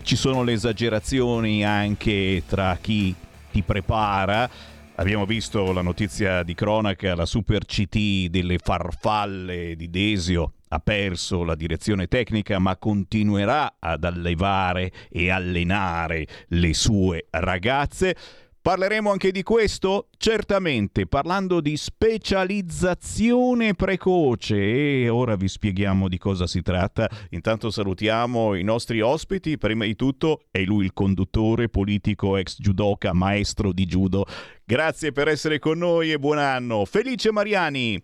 [0.03, 3.15] Ci sono le esagerazioni anche tra chi
[3.53, 4.51] ti prepara.
[4.97, 11.45] Abbiamo visto la notizia di cronaca, la Super CT delle farfalle di Desio ha perso
[11.45, 18.15] la direzione tecnica ma continuerà ad allevare e allenare le sue ragazze.
[18.63, 20.07] Parleremo anche di questo?
[20.17, 24.55] Certamente, parlando di specializzazione precoce
[25.03, 27.11] e ora vi spieghiamo di cosa si tratta.
[27.31, 33.13] Intanto salutiamo i nostri ospiti, prima di tutto è lui il conduttore politico ex judoka,
[33.13, 34.27] maestro di judo.
[34.65, 36.85] Grazie per essere con noi e buon anno.
[36.85, 38.01] Felice Mariani.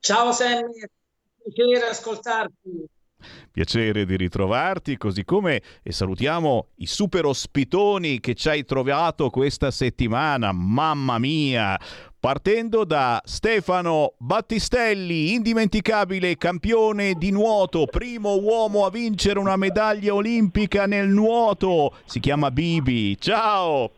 [0.00, 0.86] Ciao Sammy,
[1.42, 2.95] piacere ascoltarti.
[3.50, 9.70] Piacere di ritrovarti, così come e salutiamo i super ospitoni che ci hai trovato questa
[9.70, 10.52] settimana.
[10.52, 11.78] Mamma mia!
[12.18, 20.86] Partendo da Stefano Battistelli, indimenticabile campione di nuoto, primo uomo a vincere una medaglia olimpica
[20.86, 21.94] nel nuoto.
[22.04, 23.16] Si chiama Bibi.
[23.18, 23.90] Ciao!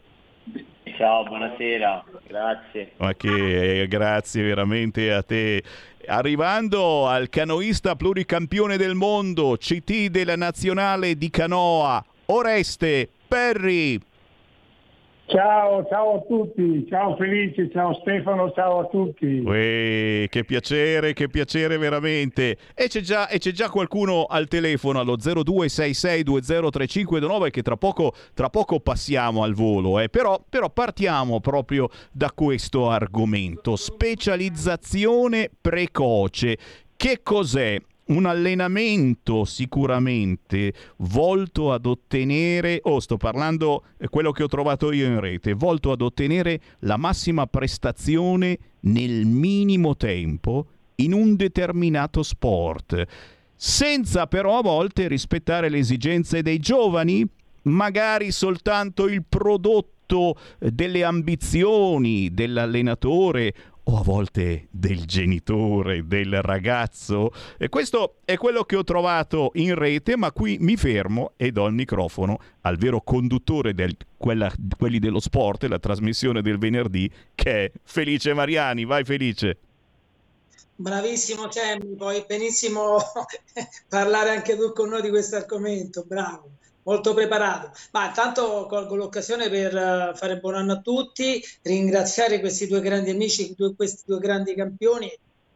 [0.99, 2.93] Ciao, buonasera, grazie.
[2.97, 5.63] Ma che eh, grazie veramente a te.
[6.11, 14.01] Arrivando al canoista pluricampione del mondo, CT della nazionale di canoa, Oreste Perri.
[15.29, 19.43] Ciao, ciao a tutti, ciao Felice, ciao Stefano, ciao a tutti.
[19.45, 22.57] Uè, che piacere, che piacere veramente.
[22.75, 28.49] E c'è, già, e c'è già qualcuno al telefono allo 0266203529 che tra poco, tra
[28.49, 29.99] poco passiamo al volo.
[29.99, 30.09] Eh.
[30.09, 33.77] Però, però partiamo proprio da questo argomento.
[33.77, 36.57] Specializzazione precoce.
[36.97, 37.79] Che cos'è?
[38.09, 45.07] Un allenamento sicuramente volto ad ottenere, oh sto parlando eh, quello che ho trovato io
[45.07, 50.67] in rete, volto ad ottenere la massima prestazione nel minimo tempo
[50.97, 53.05] in un determinato sport,
[53.55, 57.27] senza però a volte rispettare le esigenze dei giovani,
[57.63, 63.55] magari soltanto il prodotto eh, delle ambizioni dell'allenatore
[63.89, 67.33] o a volte del genitore, del ragazzo.
[67.57, 71.67] E questo è quello che ho trovato in rete, ma qui mi fermo e do
[71.67, 77.73] il microfono al vero conduttore di quelli dello sport, la trasmissione del venerdì, che è
[77.83, 78.85] Felice Mariani.
[78.85, 79.59] Vai Felice.
[80.77, 82.99] Bravissimo Sammy, puoi benissimo
[83.89, 86.58] parlare anche tu con noi di questo argomento, bravo
[86.89, 87.71] molto preparato.
[87.93, 93.11] Ma intanto colgo l'occasione per eh, fare buon anno a tutti, ringraziare questi due grandi
[93.11, 95.11] amici, questi due grandi campioni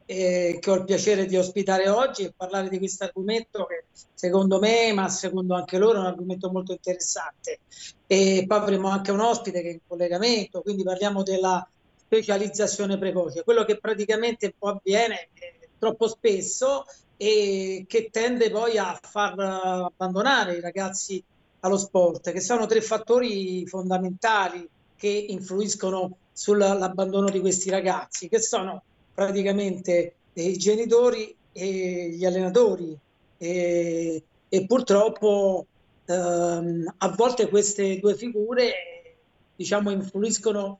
[0.04, 4.58] eh, che ho il piacere di ospitare oggi e parlare di questo argomento che secondo
[4.58, 7.60] me, ma secondo anche loro, è un argomento molto interessante.
[8.06, 11.66] E poi avremo anche un ospite che è in collegamento, quindi parliamo della
[11.96, 16.84] specializzazione precoce, quello che praticamente poi avviene eh, troppo spesso
[17.16, 21.22] e che tende poi a far abbandonare i ragazzi
[21.60, 28.82] allo sport, che sono tre fattori fondamentali che influiscono sull'abbandono di questi ragazzi, che sono
[29.14, 32.96] praticamente i genitori e gli allenatori.
[33.38, 35.66] E, e purtroppo
[36.06, 38.72] ehm, a volte queste due figure
[39.54, 40.78] diciamo influiscono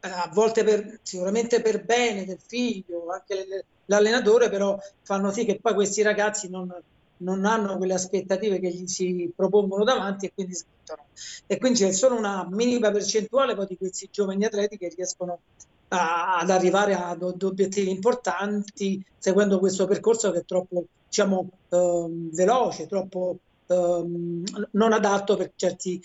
[0.00, 5.44] eh, a volte per, sicuramente per bene del figlio, anche le, l'allenatore, però fanno sì
[5.44, 6.72] che poi questi ragazzi non,
[7.18, 11.06] non hanno quelle aspettative che gli si propongono davanti e quindi smettono.
[11.46, 15.40] E quindi c'è solo una minima percentuale poi di questi giovani atleti che riescono
[15.88, 22.34] a, ad arrivare ad, ad, obiettivi importanti seguendo questo percorso che è troppo diciamo ehm,
[22.34, 26.00] veloce, troppo ehm, non adatto per certi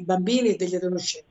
[0.00, 1.30] bambini e degli adolescenti.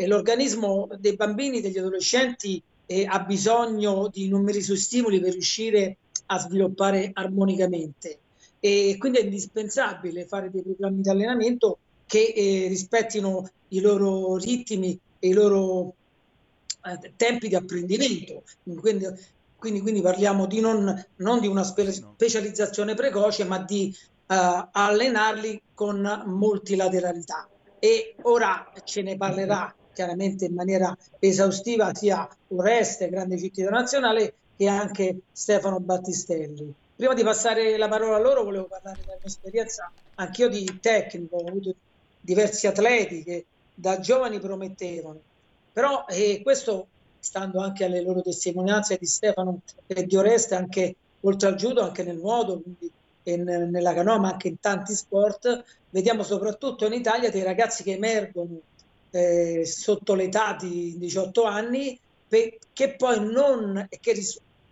[0.00, 5.98] E l'organismo dei bambini e degli adolescenti eh, ha bisogno di numerosi stimoli per riuscire
[6.26, 8.18] a sviluppare armonicamente
[8.60, 14.98] e quindi è indispensabile fare dei programmi di allenamento che eh, rispettino i loro ritmi
[15.18, 15.94] e i loro
[16.82, 18.42] eh, tempi di apprendimento.
[18.64, 19.06] Quindi,
[19.56, 25.60] quindi, quindi parliamo di non, non, di una spe- specializzazione precoce, ma di uh, allenarli
[25.74, 27.48] con multilateralità.
[27.78, 34.68] E ora ce ne parlerà chiaramente in maniera esaustiva sia Oreste, grande cittadino nazionale, che
[34.68, 36.72] anche Stefano Battistelli.
[36.94, 41.36] Prima di passare la parola a loro volevo parlare della mia esperienza anch'io di tecnico,
[41.36, 41.74] ho avuto
[42.20, 45.18] diversi atleti che da giovani promettevano,
[45.72, 46.86] però eh, questo
[47.18, 52.04] stando anche alle loro testimonianze di Stefano e di Oreste, anche oltre al judo, anche
[52.04, 52.90] nel nuoto, quindi
[53.24, 58.60] nella canoa, ma anche in tanti sport, vediamo soprattutto in Italia dei ragazzi che emergono
[59.10, 61.98] eh, sotto l'età di 18 anni
[62.28, 64.14] che poi non che,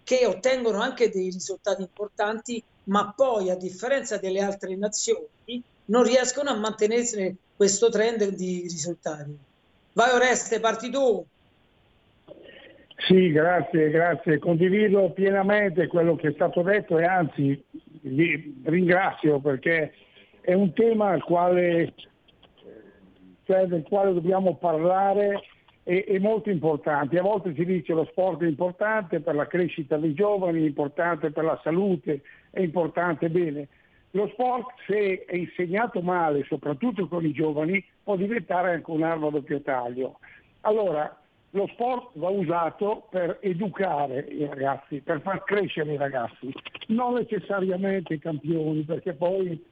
[0.05, 6.51] che ottengono anche dei risultati importanti ma poi a differenza delle altre nazioni non riescono
[6.51, 9.37] a mantenere questo trend di risultati.
[9.93, 11.25] Vai Oreste, parti tu.
[13.07, 14.39] Sì, grazie, grazie.
[14.39, 17.63] Condivido pienamente quello che è stato detto e anzi
[18.03, 19.93] vi ringrazio perché
[20.41, 21.95] è un tema al quale
[23.47, 25.41] cioè del quale dobbiamo parlare
[25.85, 27.19] è, molto importante.
[27.19, 31.31] A volte si dice lo sport è importante per la crescita dei giovani, è importante
[31.31, 33.69] per la salute, è importante bene.
[34.11, 39.31] Lo sport, se è insegnato male, soprattutto con i giovani, può diventare anche un'arma a
[39.31, 40.19] doppio taglio.
[40.63, 41.17] Allora,
[41.51, 46.53] lo sport va usato per educare i ragazzi, per far crescere i ragazzi,
[46.89, 49.63] non necessariamente i campioni, perché poi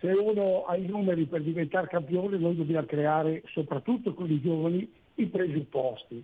[0.00, 4.88] se uno ha i numeri per diventare campione noi dobbiamo creare, soprattutto con i giovani,
[5.14, 6.22] i presupposti.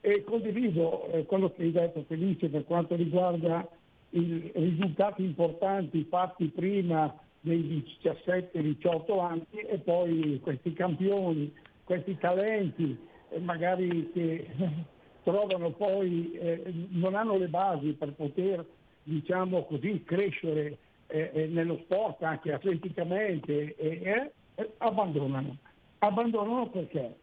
[0.00, 3.68] E condivido eh, quello che hai detto Felice per quanto riguarda
[4.10, 11.52] i risultati importanti fatti prima dei 17-18 anni e poi questi campioni,
[11.84, 12.96] questi talenti,
[13.30, 14.48] eh, magari che
[15.22, 18.64] trovano poi, eh, non hanno le basi per poter
[19.04, 20.78] diciamo così, crescere
[21.12, 24.32] eh, eh, nello sport, anche atleticamente, eh,
[24.78, 25.58] abbandonano.
[25.98, 27.14] Abbandonano perché?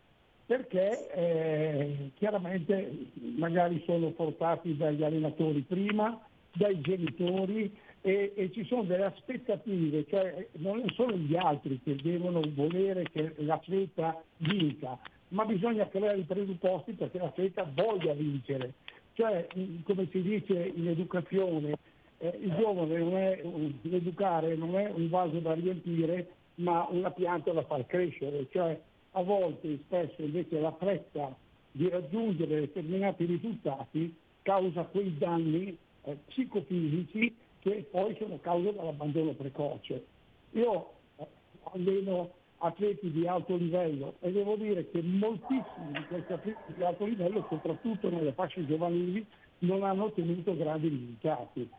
[0.45, 6.19] Perché eh, chiaramente magari sono portati dagli allenatori prima,
[6.53, 12.41] dai genitori e, e, ci sono delle aspettative, cioè non sono gli altri che devono
[12.53, 18.73] volere che l'atleta vinca, ma bisogna creare i presupposti perché l'atleta voglia vincere.
[19.13, 19.47] Cioè,
[19.83, 21.77] come si dice in educazione,
[22.20, 27.11] eh, il giovane non è un, l'educare non è un vaso da riempire, ma una
[27.11, 28.80] pianta da far crescere, cioè
[29.11, 31.36] a volte spesso invece la fretta
[31.72, 40.05] di raggiungere determinati risultati causa quei danni eh, psicofisici che poi sono causa dell'abbandono precoce.
[40.51, 41.28] Io eh,
[41.72, 47.05] alleno atleti di alto livello e devo dire che moltissimi di questi atleti di alto
[47.05, 49.26] livello, soprattutto nelle fasce giovanili,
[49.59, 51.70] non hanno ottenuto grandi risultati.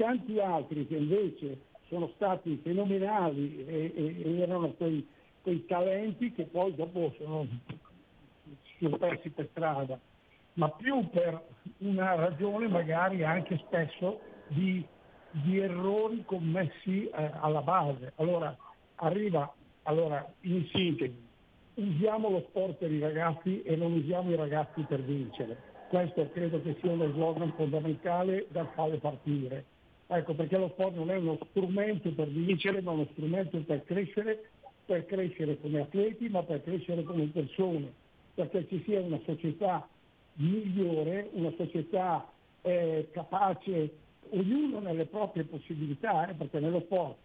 [0.00, 5.06] Tanti altri che invece sono stati fenomenali e, e- e erano quei,
[5.42, 7.46] quei talenti che poi dopo sono,
[8.78, 10.00] sono persi per strada,
[10.54, 11.38] ma più per
[11.80, 14.88] una ragione magari anche spesso di,
[15.28, 18.14] di errori commessi eh, alla base.
[18.16, 18.56] Allora
[18.94, 21.28] arriva, allora in sintesi,
[21.74, 25.58] usiamo lo sport per i ragazzi e non usiamo i ragazzi per vincere.
[25.88, 29.66] Questo credo che sia uno slogan fondamentale dal quale partire.
[30.12, 34.50] Ecco, perché lo sport non è uno strumento per vincere, ma uno strumento per crescere,
[34.84, 37.92] per crescere come atleti, ma per crescere come persone,
[38.34, 39.88] perché ci sia una società
[40.34, 42.28] migliore, una società
[42.62, 43.90] eh, capace,
[44.30, 47.16] ognuno nelle proprie possibilità, eh, perché nello sport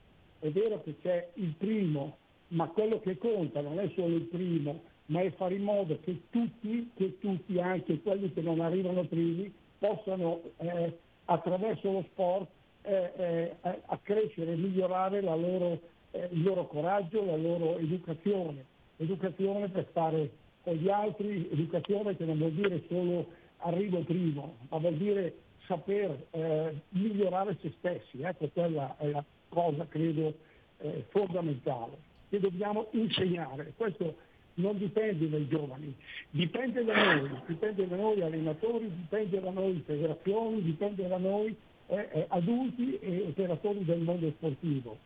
[0.41, 2.17] è vero che c'è il primo,
[2.49, 6.25] ma quello che conta non è solo il primo, ma è fare in modo che
[6.29, 12.47] tutti, che tutti, anche quelli che non arrivano primi, possano eh, attraverso lo sport
[12.85, 15.79] eh, eh, a- accrescere e migliorare loro,
[16.11, 18.65] eh, il loro coraggio, la loro educazione.
[18.97, 20.29] Educazione per stare
[20.63, 23.27] con gli altri, educazione che non vuol dire solo
[23.57, 25.35] arrivo primo, ma vuol dire
[25.67, 28.21] saper eh, migliorare se stessi.
[28.21, 30.33] Ecco, quella è la cosa, credo,
[30.79, 31.97] eh, fondamentale,
[32.29, 33.73] che dobbiamo insegnare.
[33.75, 34.15] Questo
[34.55, 35.93] non dipende dai giovani,
[36.29, 41.55] dipende da noi, dipende da noi allenatori, dipende da noi federazioni, dipende da noi
[41.87, 44.97] eh, eh, adulti e operatori del mondo sportivo.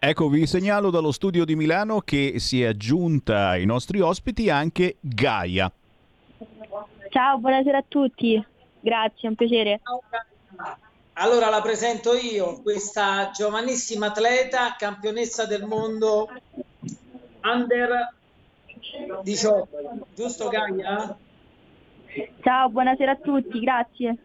[0.00, 4.96] Ecco, vi segnalo dallo studio di Milano che si è aggiunta ai nostri ospiti anche
[5.00, 5.70] Gaia.
[7.10, 8.44] Ciao, buonasera a tutti.
[8.80, 9.80] Grazie, è un piacere.
[11.14, 16.28] Allora la presento io, questa giovanissima atleta, campionessa del mondo
[17.42, 18.14] under
[19.24, 21.16] 18, giusto Gaia?
[22.42, 24.16] Ciao, buonasera a tutti, grazie.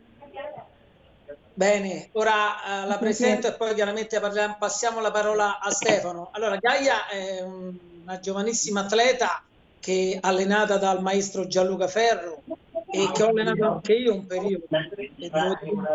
[1.56, 6.30] Bene, ora eh, la presento e poi chiaramente parliamo- passiamo la parola a Stefano.
[6.32, 9.46] Allora, Gaia è un- una giovanissima atleta
[9.80, 12.44] che allenata dal maestro Gianluca Ferro
[12.92, 14.66] e che ho allenato anche io un periodo.
[14.68, 15.90] Devo dire-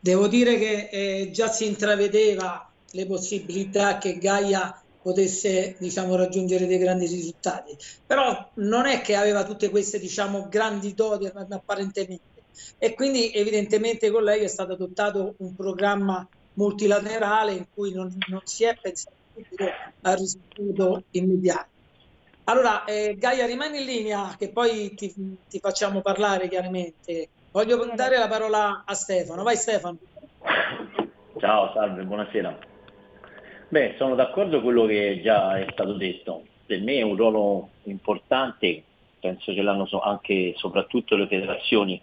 [0.00, 6.78] Devo dire che eh, già si intravedeva le possibilità che Gaia potesse diciamo, raggiungere dei
[6.78, 7.76] grandi risultati,
[8.06, 12.30] però non è che aveva tutte queste diciamo, grandi doti apparentemente
[12.78, 18.40] e quindi evidentemente con lei è stato adottato un programma multilaterale in cui non, non
[18.44, 19.16] si è pensato
[20.02, 21.70] al risultato immediato.
[22.44, 25.12] Allora, eh, Gaia, rimani in linea che poi ti,
[25.48, 27.28] ti facciamo parlare chiaramente.
[27.52, 29.42] Voglio dare la parola a Stefano.
[29.42, 29.98] Vai Stefano.
[31.38, 32.70] Ciao, salve, buonasera.
[33.72, 36.44] Beh, sono d'accordo con quello che già è stato detto.
[36.66, 38.82] Per me è un ruolo importante,
[39.18, 41.98] penso che l'hanno anche e soprattutto le federazioni,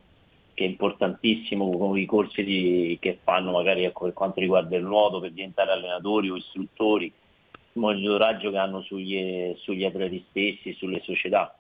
[0.56, 4.84] che è importantissimo con i corsi di- che fanno magari ecco, per quanto riguarda il
[4.84, 7.14] nuoto per diventare allenatori o istruttori, il
[7.74, 11.56] monitoraggio che hanno sugli, sugli atleti stessi, sulle società.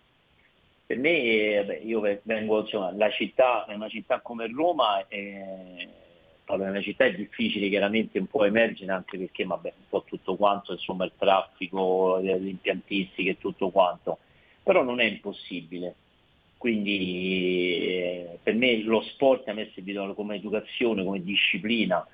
[0.88, 5.88] Per me, eh, beh, io ve- vengo, insomma, la città, una città come Roma, eh,
[6.58, 10.36] di una città è difficile chiaramente un po' emergere anche perché vabbè, un po' tutto
[10.36, 14.20] quanto, insomma il traffico, impiantistiche e tutto quanto,
[14.64, 15.96] però non è impossibile.
[16.58, 22.06] Quindi eh, per me lo sport a me è servito come educazione, come disciplina,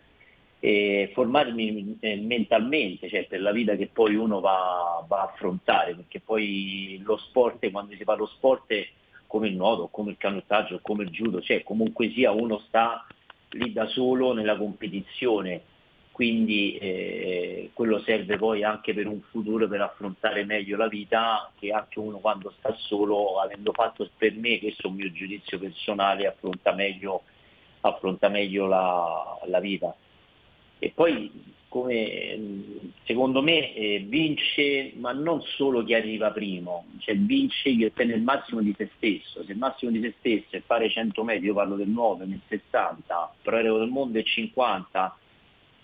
[0.59, 5.95] e formarmi eh, mentalmente, cioè per la vita che poi uno va, va a affrontare,
[5.95, 8.73] perché poi lo sport, quando si fa lo sport
[9.27, 13.05] come il nuoto, come il canottaggio, come il judo, cioè comunque sia uno sta
[13.55, 15.61] lì da solo nella competizione,
[16.11, 21.71] quindi eh, quello serve poi anche per un futuro per affrontare meglio la vita, che
[21.71, 26.27] anche uno quando sta solo, avendo fatto per me, questo è un mio giudizio personale,
[26.27, 27.23] affronta meglio,
[27.81, 29.93] affronta meglio la, la vita.
[30.79, 31.29] E poi
[31.75, 37.83] come mh, secondo me eh, vince, ma non solo chi arriva primo, cioè vince chi
[37.83, 41.21] ottiene il massimo di se stesso, se il massimo di se stesso è fare 100
[41.25, 45.17] metri, io parlo del 9, nel 60, però ero del mondo è 50,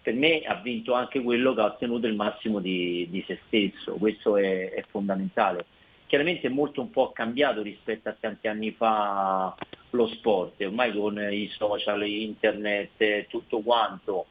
[0.01, 3.95] per me ha vinto anche quello che ha ottenuto il massimo di, di se stesso,
[3.95, 5.65] questo è, è fondamentale.
[6.07, 9.53] Chiaramente è molto un po' cambiato rispetto a tanti anni fa
[9.89, 14.27] lo sport, ormai con i social, internet, tutto quanto,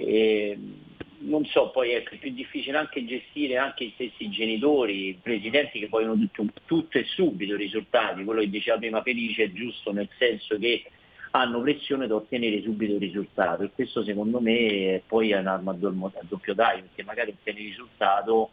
[0.00, 0.58] e,
[1.20, 6.14] non so, poi è più difficile anche gestire anche i stessi genitori, presidenti che vogliono
[6.14, 10.84] tutto, tutto e subito risultati, quello che diceva prima Felice è giusto nel senso che
[11.32, 13.62] hanno pressione da ottenere subito il risultato.
[13.62, 18.50] E questo secondo me poi è un'arma a doppio taglio perché magari ottieni il risultato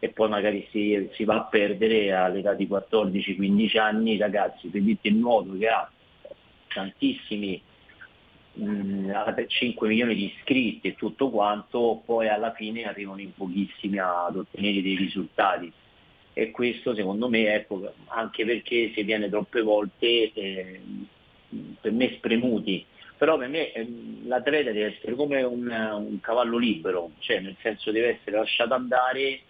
[0.00, 5.14] e poi magari si, si va a perdere all'età di 14-15 anni ragazzi, dirti il
[5.14, 5.90] nuoto che ha
[6.68, 7.60] tantissimi
[8.58, 14.36] mh, 5 milioni di iscritti e tutto quanto, poi alla fine arrivano in pochissimi ad
[14.36, 15.72] ottenere dei risultati.
[16.32, 20.80] E questo secondo me, ecco, anche perché si viene troppe volte eh,
[21.80, 22.84] per me spremuti,
[23.16, 23.86] però per me eh,
[24.24, 29.40] l'atleta deve essere come un, un cavallo libero, cioè nel senso deve essere lasciato andare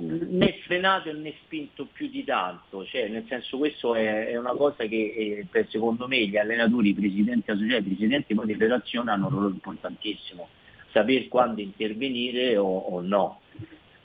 [0.00, 4.84] né frenato né spinto più di tanto, cioè, nel senso questo è, è una cosa
[4.86, 9.32] che eh, secondo me gli allenatori, i presidenti associati, i presidenti di federazione hanno un
[9.32, 10.48] ruolo importantissimo,
[10.90, 13.40] saper quando intervenire o, o no.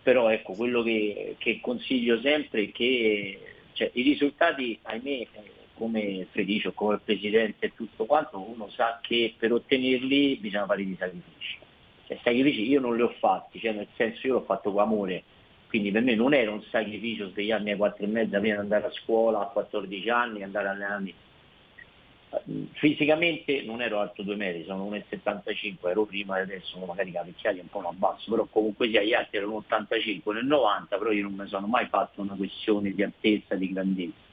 [0.03, 3.39] Però ecco, quello che, che, consiglio sempre è che
[3.73, 5.27] cioè, i risultati, ahimè,
[5.75, 10.85] come Felice o come presidente e tutto quanto, uno sa che per ottenerli bisogna fare
[10.85, 11.57] dei sacrifici.
[12.07, 15.23] Cioè, sacrifici io non li ho fatti, cioè, nel senso io l'ho fatto con amore,
[15.75, 18.85] quindi per me non era un sacrificio svegliarmi alle 4 e mezza prima di andare
[18.85, 21.13] a scuola a 14 anni, andare a allenarmi.
[22.75, 27.61] Fisicamente non ero alto 2 metri, sono 1,75, ero prima e adesso magari la vecchiaia
[27.61, 31.23] un po' più basso, però comunque sia gli altri erano 85 nel 90, però io
[31.23, 34.23] non mi sono mai fatto una questione di altezza, di grandezza.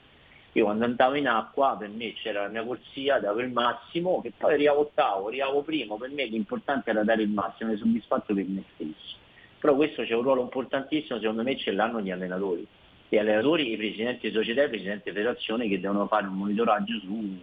[0.52, 4.32] Io quando andavo in acqua per me c'era la mia corsia, davo il massimo, che
[4.36, 8.44] poi arrivavo ottavo, arrivavo primo, per me l'importante era dare il massimo, mi soddisfatto per
[8.46, 9.21] me stesso
[9.62, 12.66] però questo c'è un ruolo importantissimo, secondo me ce l'hanno gli allenatori.
[13.08, 16.98] Gli allenatori, i presidenti di società i presidenti di federazione che devono fare un monitoraggio
[16.98, 17.38] su,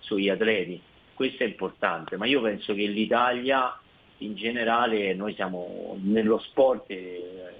[0.00, 0.78] sugli atleti.
[1.14, 3.74] Questo è importante, ma io penso che l'Italia
[4.18, 6.94] in generale, noi siamo nello sport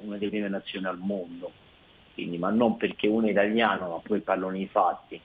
[0.02, 1.50] una delle prime nazioni al mondo,
[2.12, 5.18] quindi, ma non perché uno è italiano, ma poi parlano i fatti.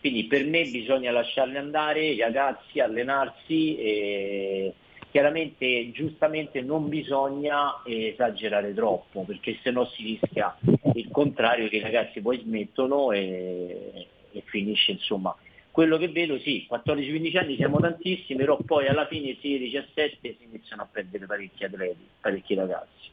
[0.00, 4.74] Quindi per me bisogna lasciarli andare, i ragazzi, allenarsi e
[5.14, 10.58] Chiaramente giustamente non bisogna esagerare troppo perché se no si rischia
[10.94, 15.32] il contrario che i ragazzi poi smettono e, e finisce insomma.
[15.70, 20.82] Quello che vedo sì, 14-15 anni siamo tantissimi, però poi alla fine 16-17 si iniziano
[20.82, 23.10] a perdere parecchi atleti, parecchi ragazzi.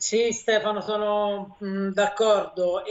[0.00, 2.82] Sì, Stefano, sono mh, d'accordo,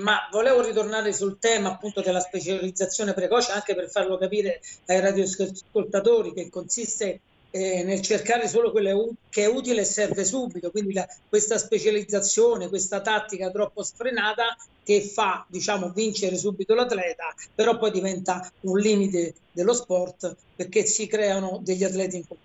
[0.00, 6.32] ma volevo ritornare sul tema appunto della specializzazione precoce anche per farlo capire ai radioascoltatori
[6.32, 11.04] che consiste eh, nel cercare solo quello che è utile e serve subito, quindi la,
[11.28, 18.48] questa specializzazione, questa tattica troppo sfrenata che fa diciamo vincere subito l'atleta, però poi diventa
[18.60, 22.43] un limite dello sport perché si creano degli atleti incompetenti.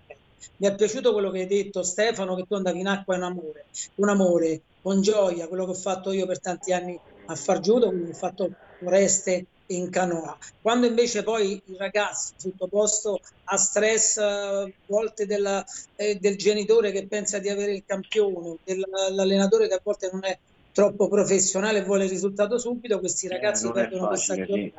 [0.56, 3.24] Mi è piaciuto quello che hai detto Stefano, che tu andavi in acqua è un
[3.24, 3.66] amore,
[3.96, 7.88] un amore, con gioia, quello che ho fatto io per tanti anni a far judo,
[7.88, 10.36] quindi ho fatto foreste in canoa.
[10.60, 15.64] Quando invece poi il ragazzo sottoposto a stress uh, volte della,
[15.94, 20.36] eh, del genitore che pensa di avere il campione, dell'allenatore che a volte non è
[20.72, 24.34] troppo professionale e vuole il risultato subito, questi eh, ragazzi eh, perdono questa.
[24.34, 24.72] Sì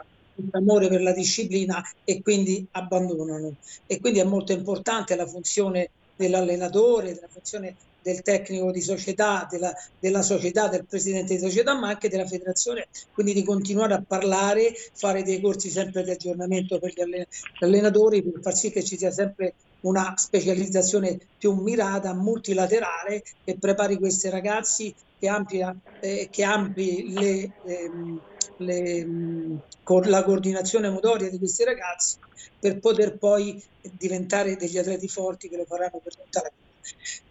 [0.51, 3.55] amore per la disciplina e quindi abbandonano.
[3.85, 9.71] E quindi è molto importante la funzione dell'allenatore, la funzione del tecnico di società, della,
[9.99, 14.73] della, società, del presidente di società, ma anche della federazione, quindi di continuare a parlare,
[14.93, 17.23] fare dei corsi sempre di aggiornamento per gli
[17.59, 23.97] allenatori per far sì che ci sia sempre una specializzazione più mirata, multilaterale, che prepari
[23.97, 28.19] questi ragazzi, che amplia, eh, che ampi le, ehm,
[28.61, 29.07] le,
[30.05, 32.17] la coordinazione motoria di questi ragazzi
[32.59, 36.69] per poter poi diventare degli atleti forti che lo faranno per tutta la vita.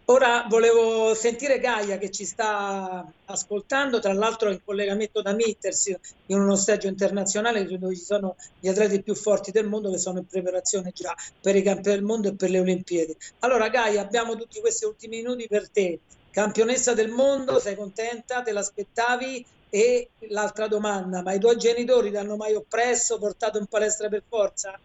[0.06, 5.94] Ora volevo sentire Gaia che ci sta ascoltando, tra l'altro in collegamento da Mitters
[6.26, 10.18] in uno stadio internazionale dove ci sono gli atleti più forti del mondo che sono
[10.18, 13.16] in preparazione già per i campi del mondo e per le Olimpiadi.
[13.40, 16.00] Allora Gaia, abbiamo tutti questi ultimi minuti per te.
[16.30, 18.42] Campionessa del mondo, sei contenta?
[18.42, 19.46] Te l'aspettavi?
[19.70, 24.24] E l'altra domanda, ma i tuoi genitori ti hanno mai oppresso, portato in palestra per
[24.28, 24.76] forza?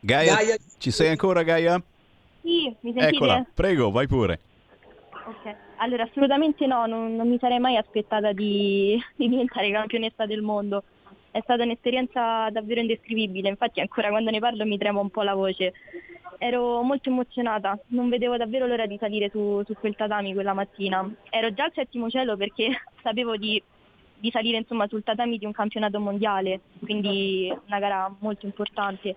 [0.00, 1.82] Gaia, Gaia, ci sei ancora Gaia?
[2.42, 3.14] Sì, mi sentite?
[3.14, 4.40] Eccola, prego, vai pure.
[5.24, 10.42] Ok, allora assolutamente no, non, non mi sarei mai aspettata di, di diventare campionessa del
[10.42, 10.82] mondo.
[11.32, 15.34] È stata un'esperienza davvero indescrivibile, infatti ancora quando ne parlo mi trema un po' la
[15.34, 15.72] voce
[16.42, 21.08] ero molto emozionata, non vedevo davvero l'ora di salire su, su, quel tatami quella mattina.
[21.30, 22.68] Ero già al settimo cielo perché
[23.00, 23.62] sapevo di,
[24.18, 29.14] di salire insomma, sul tatami di un campionato mondiale, quindi una gara molto importante.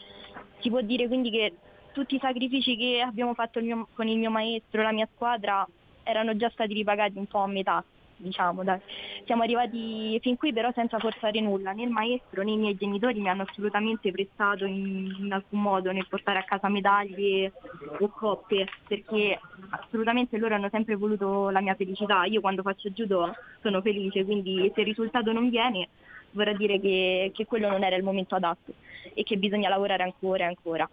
[0.60, 1.54] Si può dire quindi che
[1.94, 5.68] tutti i sacrifici che abbiamo fatto il mio, con il mio maestro, la mia squadra,
[6.04, 7.84] erano già stati ripagati un po' a metà.
[8.16, 8.80] Diciamo, dai.
[9.26, 13.20] Siamo arrivati fin qui però senza forzare nulla, né il maestro né i miei genitori
[13.20, 17.54] mi hanno assolutamente prestato in, in alcun modo nel portare a casa medaglie
[18.00, 19.40] o coppe, perché
[19.70, 22.26] assolutamente loro hanno sempre voluto la mia felicità.
[22.26, 25.90] Io quando faccio judo sono felice, quindi se il risultato non viene
[26.32, 28.74] vorrà dire che, che quello non era il momento adatto
[29.14, 30.90] e che bisogna lavorare ancora e ancora.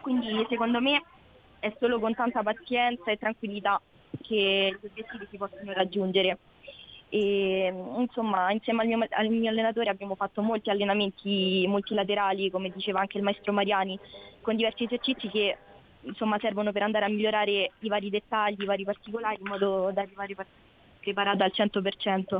[0.00, 1.02] Quindi secondo me
[1.58, 3.80] è solo con tanta pazienza e tranquillità
[4.22, 6.38] che gli obiettivi si possono raggiungere.
[7.08, 13.00] E, insomma, insieme al mio, al mio, allenatore abbiamo fatto molti allenamenti multilaterali, come diceva
[13.00, 13.98] anche il maestro Mariani,
[14.40, 15.56] con diversi esercizi che
[16.02, 20.00] insomma, servono per andare a migliorare i vari dettagli, i vari particolari, in modo da
[20.00, 20.34] arrivare
[21.00, 22.38] preparato al 100%.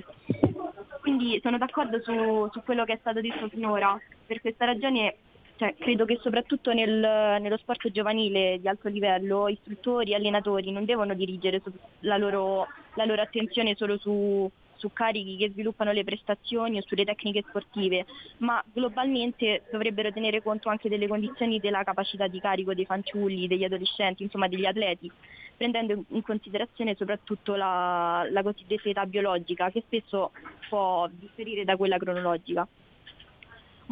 [1.01, 5.17] Quindi sono d'accordo su, su quello che è stato detto finora, per questa ragione
[5.63, 6.99] cioè, credo che soprattutto nel,
[7.41, 11.63] nello sport giovanile di alto livello istruttori e allenatori non devono dirigere
[12.01, 17.05] la loro, la loro attenzione solo su, su carichi che sviluppano le prestazioni o sulle
[17.05, 18.07] tecniche sportive,
[18.39, 23.63] ma globalmente dovrebbero tenere conto anche delle condizioni della capacità di carico dei fanciulli, degli
[23.63, 25.09] adolescenti, insomma degli atleti,
[25.57, 30.33] prendendo in considerazione soprattutto la, la cosiddetta età biologica che spesso
[30.69, 32.67] può differire da quella cronologica.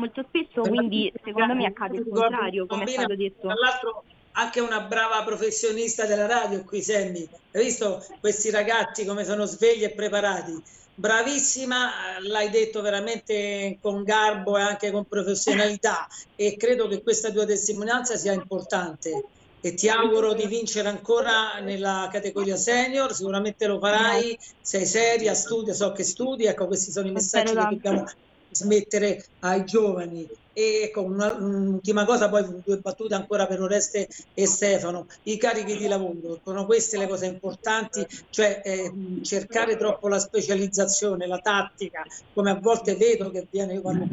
[0.00, 3.48] Molto spesso quindi secondo me accade il contrario, come è stato detto.
[3.48, 7.28] Tra l'altro anche una brava professionista della radio qui, Sammy.
[7.52, 10.62] Hai visto questi ragazzi come sono svegli e preparati?
[10.94, 17.44] Bravissima, l'hai detto veramente con garbo e anche con professionalità e credo che questa tua
[17.44, 19.24] testimonianza sia importante
[19.60, 25.74] e ti auguro di vincere ancora nella categoria senior, sicuramente lo farai, sei seria, studia,
[25.74, 28.06] so che studi, ecco questi sono i messaggi che dobbiamo
[28.50, 30.28] smettere ai giovani.
[30.52, 35.76] E ecco, una, un'ultima cosa, poi due battute ancora per Oreste e Stefano, i carichi
[35.76, 38.92] di lavoro, sono queste le cose importanti, cioè eh,
[39.22, 44.08] cercare troppo la specializzazione, la tattica, come a volte vedo che viene, come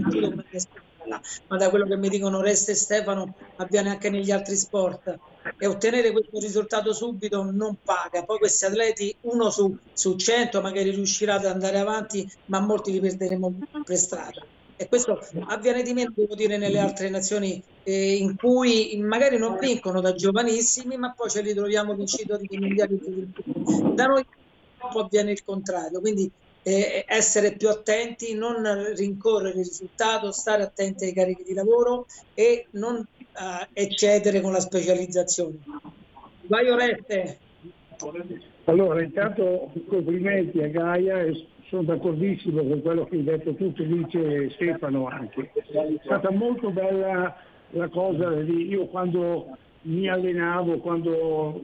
[1.48, 5.16] ma da quello che mi dicono Oreste e Stefano avviene anche negli altri sport
[5.60, 8.24] e ottenere questo risultato subito non paga.
[8.24, 13.00] Poi questi atleti, uno su, su 100 magari riuscirà ad andare avanti, ma molti li
[13.00, 13.54] perderemo
[13.84, 14.46] per strada.
[14.80, 19.58] E questo avviene di meno, devo dire, nelle altre nazioni eh, in cui magari non
[19.58, 23.00] vincono da giovanissimi, ma poi ce li troviamo vincitori di mondiali.
[23.96, 24.24] Da noi
[24.78, 26.32] avviene il contrario, quindi
[26.62, 32.06] eh, essere più attenti, non rincorrere il risultato, stare attenti ai carichi di lavoro
[32.36, 33.04] e non
[33.38, 35.58] uh, eccedere con la specializzazione.
[36.48, 37.38] Vai Oreste.
[38.66, 43.86] Allora, intanto complimenti a Gaia e sono d'accordissimo con quello che hai detto tu, che
[43.86, 45.52] dice Stefano anche.
[45.54, 47.36] È stata molto bella
[47.72, 51.64] la cosa di io quando mi allenavo, quando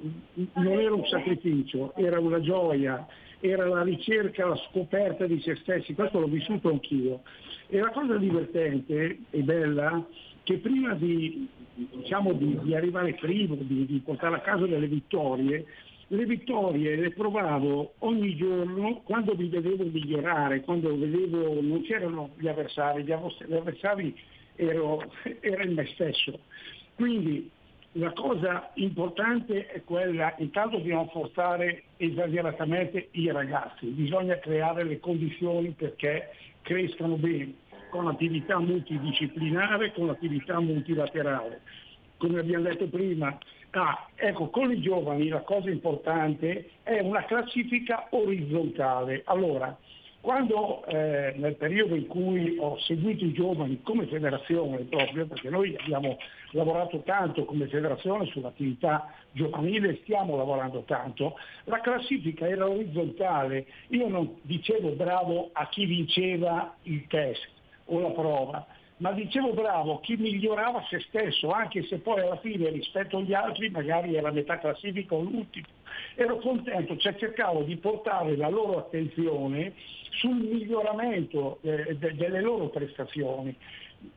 [0.53, 3.05] non era un sacrificio, era una gioia,
[3.39, 7.21] era la ricerca, la scoperta di se stessi, questo l'ho vissuto anch'io.
[7.67, 10.05] E la cosa divertente e bella
[10.43, 15.65] che prima di, diciamo, di, di arrivare primo, di, di, portare a casa delle vittorie,
[16.07, 22.47] le vittorie le provavo ogni giorno quando mi vedevo migliorare, quando vedevo non c'erano gli
[22.47, 24.15] avversari, gli avversari
[24.55, 26.39] ero, era in me stesso.
[26.95, 27.49] Quindi
[27.93, 34.99] la cosa importante è quella, intanto di non forzare esageratamente i ragazzi, bisogna creare le
[34.99, 36.29] condizioni perché
[36.61, 37.61] crescano bene
[37.93, 41.61] con attività multidisciplinare, con attività multilaterale.
[42.17, 43.37] Come abbiamo detto prima,
[43.69, 49.21] ah, ecco, con i giovani la cosa importante è una classifica orizzontale.
[49.25, 49.77] Allora,
[50.21, 55.75] quando eh, nel periodo in cui ho seguito i giovani come federazione proprio, perché noi
[55.79, 56.17] abbiamo
[56.53, 61.35] lavorato tanto come federazione sull'attività giovanile, stiamo lavorando tanto,
[61.65, 67.52] la classifica era orizzontale, io non dicevo bravo a chi vinceva il test,
[67.85, 68.65] o la prova,
[68.97, 73.69] ma dicevo bravo chi migliorava se stesso, anche se poi alla fine rispetto agli altri
[73.69, 75.67] magari era metà classifica o l'ultimo.
[76.15, 79.73] Ero contento, cioè cercavo di portare la loro attenzione
[80.11, 83.55] sul miglioramento eh, de- delle loro prestazioni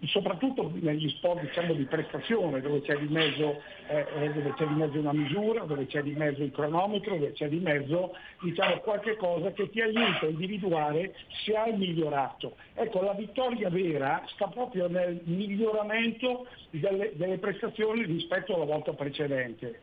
[0.04, 4.74] soprattutto negli sport diciamo, di prestazione dove c'è, di mezzo, eh, eh, dove c'è di
[4.74, 9.16] mezzo una misura, dove c'è di mezzo il cronometro, dove c'è di mezzo diciamo, qualche
[9.16, 11.14] cosa che ti aiuta a individuare
[11.44, 12.56] se hai migliorato.
[12.74, 19.80] Ecco, la vittoria vera sta proprio nel miglioramento delle, delle prestazioni rispetto alla volta precedente.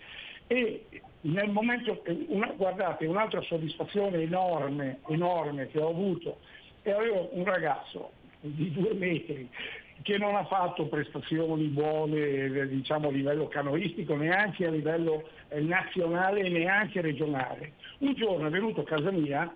[0.48, 0.86] E
[1.22, 6.40] nel momento, una, guardate, un'altra soddisfazione enorme, enorme che ho avuto,
[6.84, 9.50] e avevo un ragazzo di due metri
[10.02, 15.62] che non ha fatto prestazioni buone eh, diciamo, a livello canoistico, neanche a livello eh,
[15.62, 17.74] nazionale e neanche regionale.
[18.00, 19.54] Un giorno è venuto a casa mia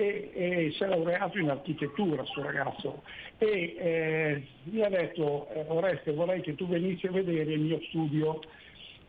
[0.00, 3.02] e, e si è laureato in architettura sto ragazzo
[3.38, 7.80] e eh, mi ha detto eh, Oreste vorrei che tu venissi a vedere il mio
[7.88, 8.40] studio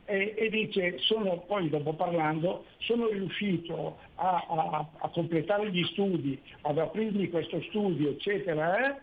[0.05, 6.39] e, e dice sono poi dopo parlando sono riuscito a, a, a completare gli studi
[6.61, 8.99] ad aprirmi questo studio eccetera eh,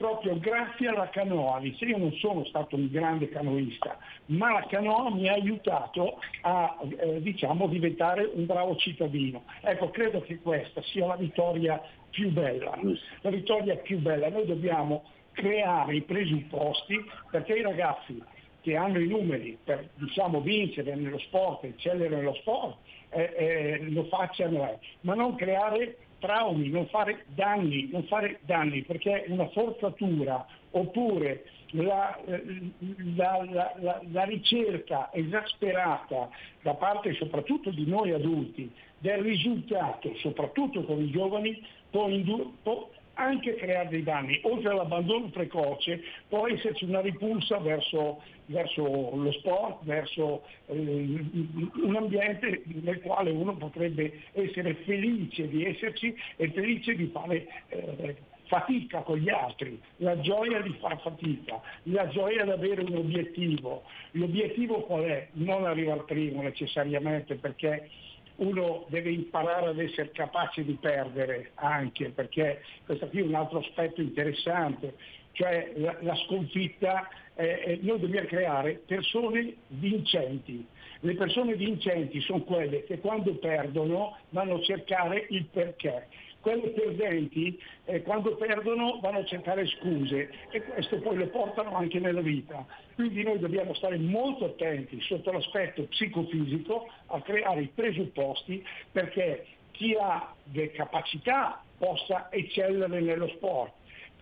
[0.00, 1.60] proprio grazie alla canoa.
[1.60, 6.78] Dice, io non sono stato un grande canoista, ma la canoa mi ha aiutato a
[6.88, 9.44] eh, diciamo, diventare un bravo cittadino.
[9.60, 11.78] Ecco, credo che questa sia la vittoria
[12.08, 12.78] più bella.
[13.20, 14.30] La vittoria più bella.
[14.30, 16.98] Noi dobbiamo creare i presupposti
[17.30, 18.22] perché i ragazzi
[18.62, 22.78] che hanno i numeri per diciamo, vincere nello sport, eccellere nello sport,
[23.10, 24.78] eh, eh, lo facciano, eh.
[25.02, 32.18] ma non creare traumi, non fare danni, non fare danni perché una forzatura oppure la,
[33.14, 33.46] la,
[33.78, 36.28] la, la, ricerca esasperata
[36.62, 42.88] da parte soprattutto di noi adulti del risultato, soprattutto con i giovani, può, indu- può
[43.14, 44.40] anche creare dei danni.
[44.42, 52.62] Oltre all'abbandono precoce può esserci una ripulsa verso, verso lo sport, verso eh, un ambiente
[52.66, 59.18] nel quale uno potrebbe essere felice di esserci e felice di fare eh, fatica con
[59.18, 63.84] gli altri, la gioia di far fatica, la gioia di avere un obiettivo.
[64.12, 65.28] L'obiettivo qual è?
[65.34, 67.88] Non arrivare primo necessariamente perché
[68.36, 73.60] uno deve imparare ad essere capace di perdere anche, perché questo qui è un altro
[73.60, 74.94] aspetto interessante,
[75.32, 77.08] cioè la, la sconfitta,
[77.40, 80.66] eh, noi dobbiamo creare persone vincenti.
[81.00, 86.06] Le persone vincenti sono quelle che quando perdono vanno a cercare il perché
[86.40, 91.98] quelle perdenti eh, quando perdono vanno a cercare scuse e questo poi lo portano anche
[92.00, 92.64] nella vita.
[92.94, 99.94] Quindi noi dobbiamo stare molto attenti sotto l'aspetto psicofisico a creare i presupposti perché chi
[99.94, 103.72] ha le capacità possa eccellere nello sport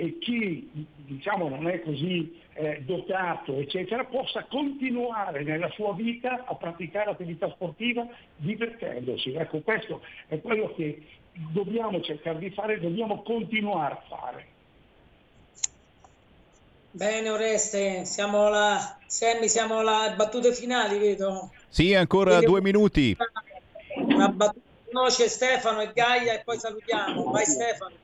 [0.01, 6.55] e chi diciamo, non è così eh, dotato, eccetera, possa continuare nella sua vita a
[6.55, 9.33] praticare attività sportiva divertendosi.
[9.33, 14.47] Ecco, questo è quello che dobbiamo cercare di fare, dobbiamo continuare a fare.
[16.93, 21.51] Bene Oreste, siamo alla, Sammy, siamo alle battute finali, vedo.
[21.69, 23.17] Sì, ancora Quindi, due minuti.
[23.97, 27.31] Una battuta c'è Stefano e Gaia e poi salutiamo.
[27.33, 27.97] Vai Stefano.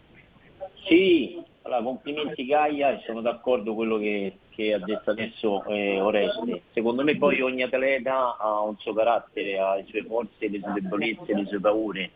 [0.88, 5.98] Sì, allora, complimenti Gaia e sono d'accordo con quello che, che, ha detto adesso eh,
[5.98, 6.62] Oreste.
[6.72, 10.72] Secondo me poi ogni atleta ha un suo carattere, ha le sue forze, le sue
[10.74, 12.10] debolezze, le sue paure.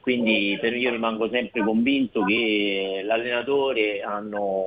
[0.00, 4.64] Quindi per io rimango sempre convinto che l'allenatore hanno,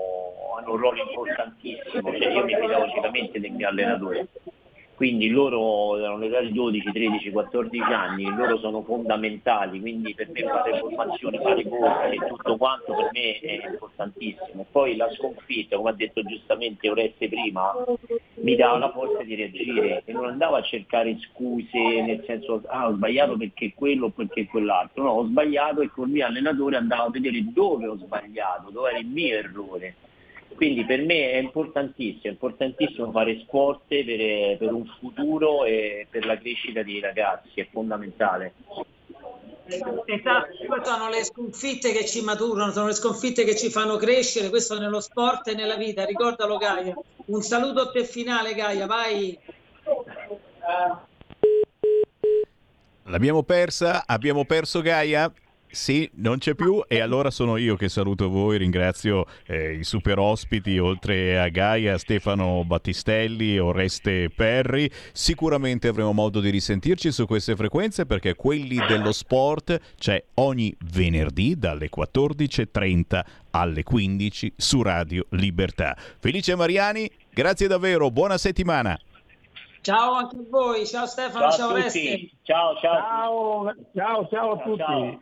[0.58, 4.28] hanno un ruolo importantissimo, cioè io mi fido logicamente del mio allenatore,
[4.98, 10.42] quindi loro erano l'età di 12, 13, 14 anni, loro sono fondamentali, quindi per me
[10.42, 14.66] fare formazione, fare corsi e tutto quanto per me è importantissimo.
[14.72, 17.76] Poi la sconfitta, come ha detto giustamente Oreste prima,
[18.42, 22.88] mi dava la forza di reagire e non andavo a cercare scuse nel senso ah
[22.88, 27.04] ho sbagliato perché quello o perché quell'altro, no, ho sbagliato e col mio allenatore andavo
[27.04, 29.96] a vedere dove ho sbagliato, dove era il mio errore
[30.58, 36.26] quindi per me è importantissimo, è importantissimo fare sport per, per, un futuro e per
[36.26, 38.54] la crescita dei ragazzi, è fondamentale.
[40.06, 44.80] Esatto, sono le sconfitte che ci maturano, sono le sconfitte che ci fanno crescere, questo
[44.80, 46.96] nello sport e nella vita, ricordalo Gaia.
[47.26, 49.38] Un saluto a te finale Gaia, vai!
[53.04, 55.32] L'abbiamo persa, abbiamo perso Gaia.
[55.70, 60.18] Sì, non c'è più e allora sono io che saluto voi, ringrazio eh, i super
[60.18, 64.90] ospiti oltre a Gaia, Stefano Battistelli, Oreste Perri.
[65.12, 71.58] Sicuramente avremo modo di risentirci su queste frequenze perché quelli dello sport c'è ogni venerdì
[71.58, 75.96] dalle 14.30 alle 15 su Radio Libertà.
[76.20, 78.98] Felice Mariani, grazie davvero, buona settimana.
[79.82, 82.30] Ciao anche a voi, ciao Stefano, ciao, ciao Oreste.
[82.44, 83.64] Ciao, ciao.
[83.64, 84.78] Ciao, ciao, ciao a tutti.
[84.78, 85.22] Ciao.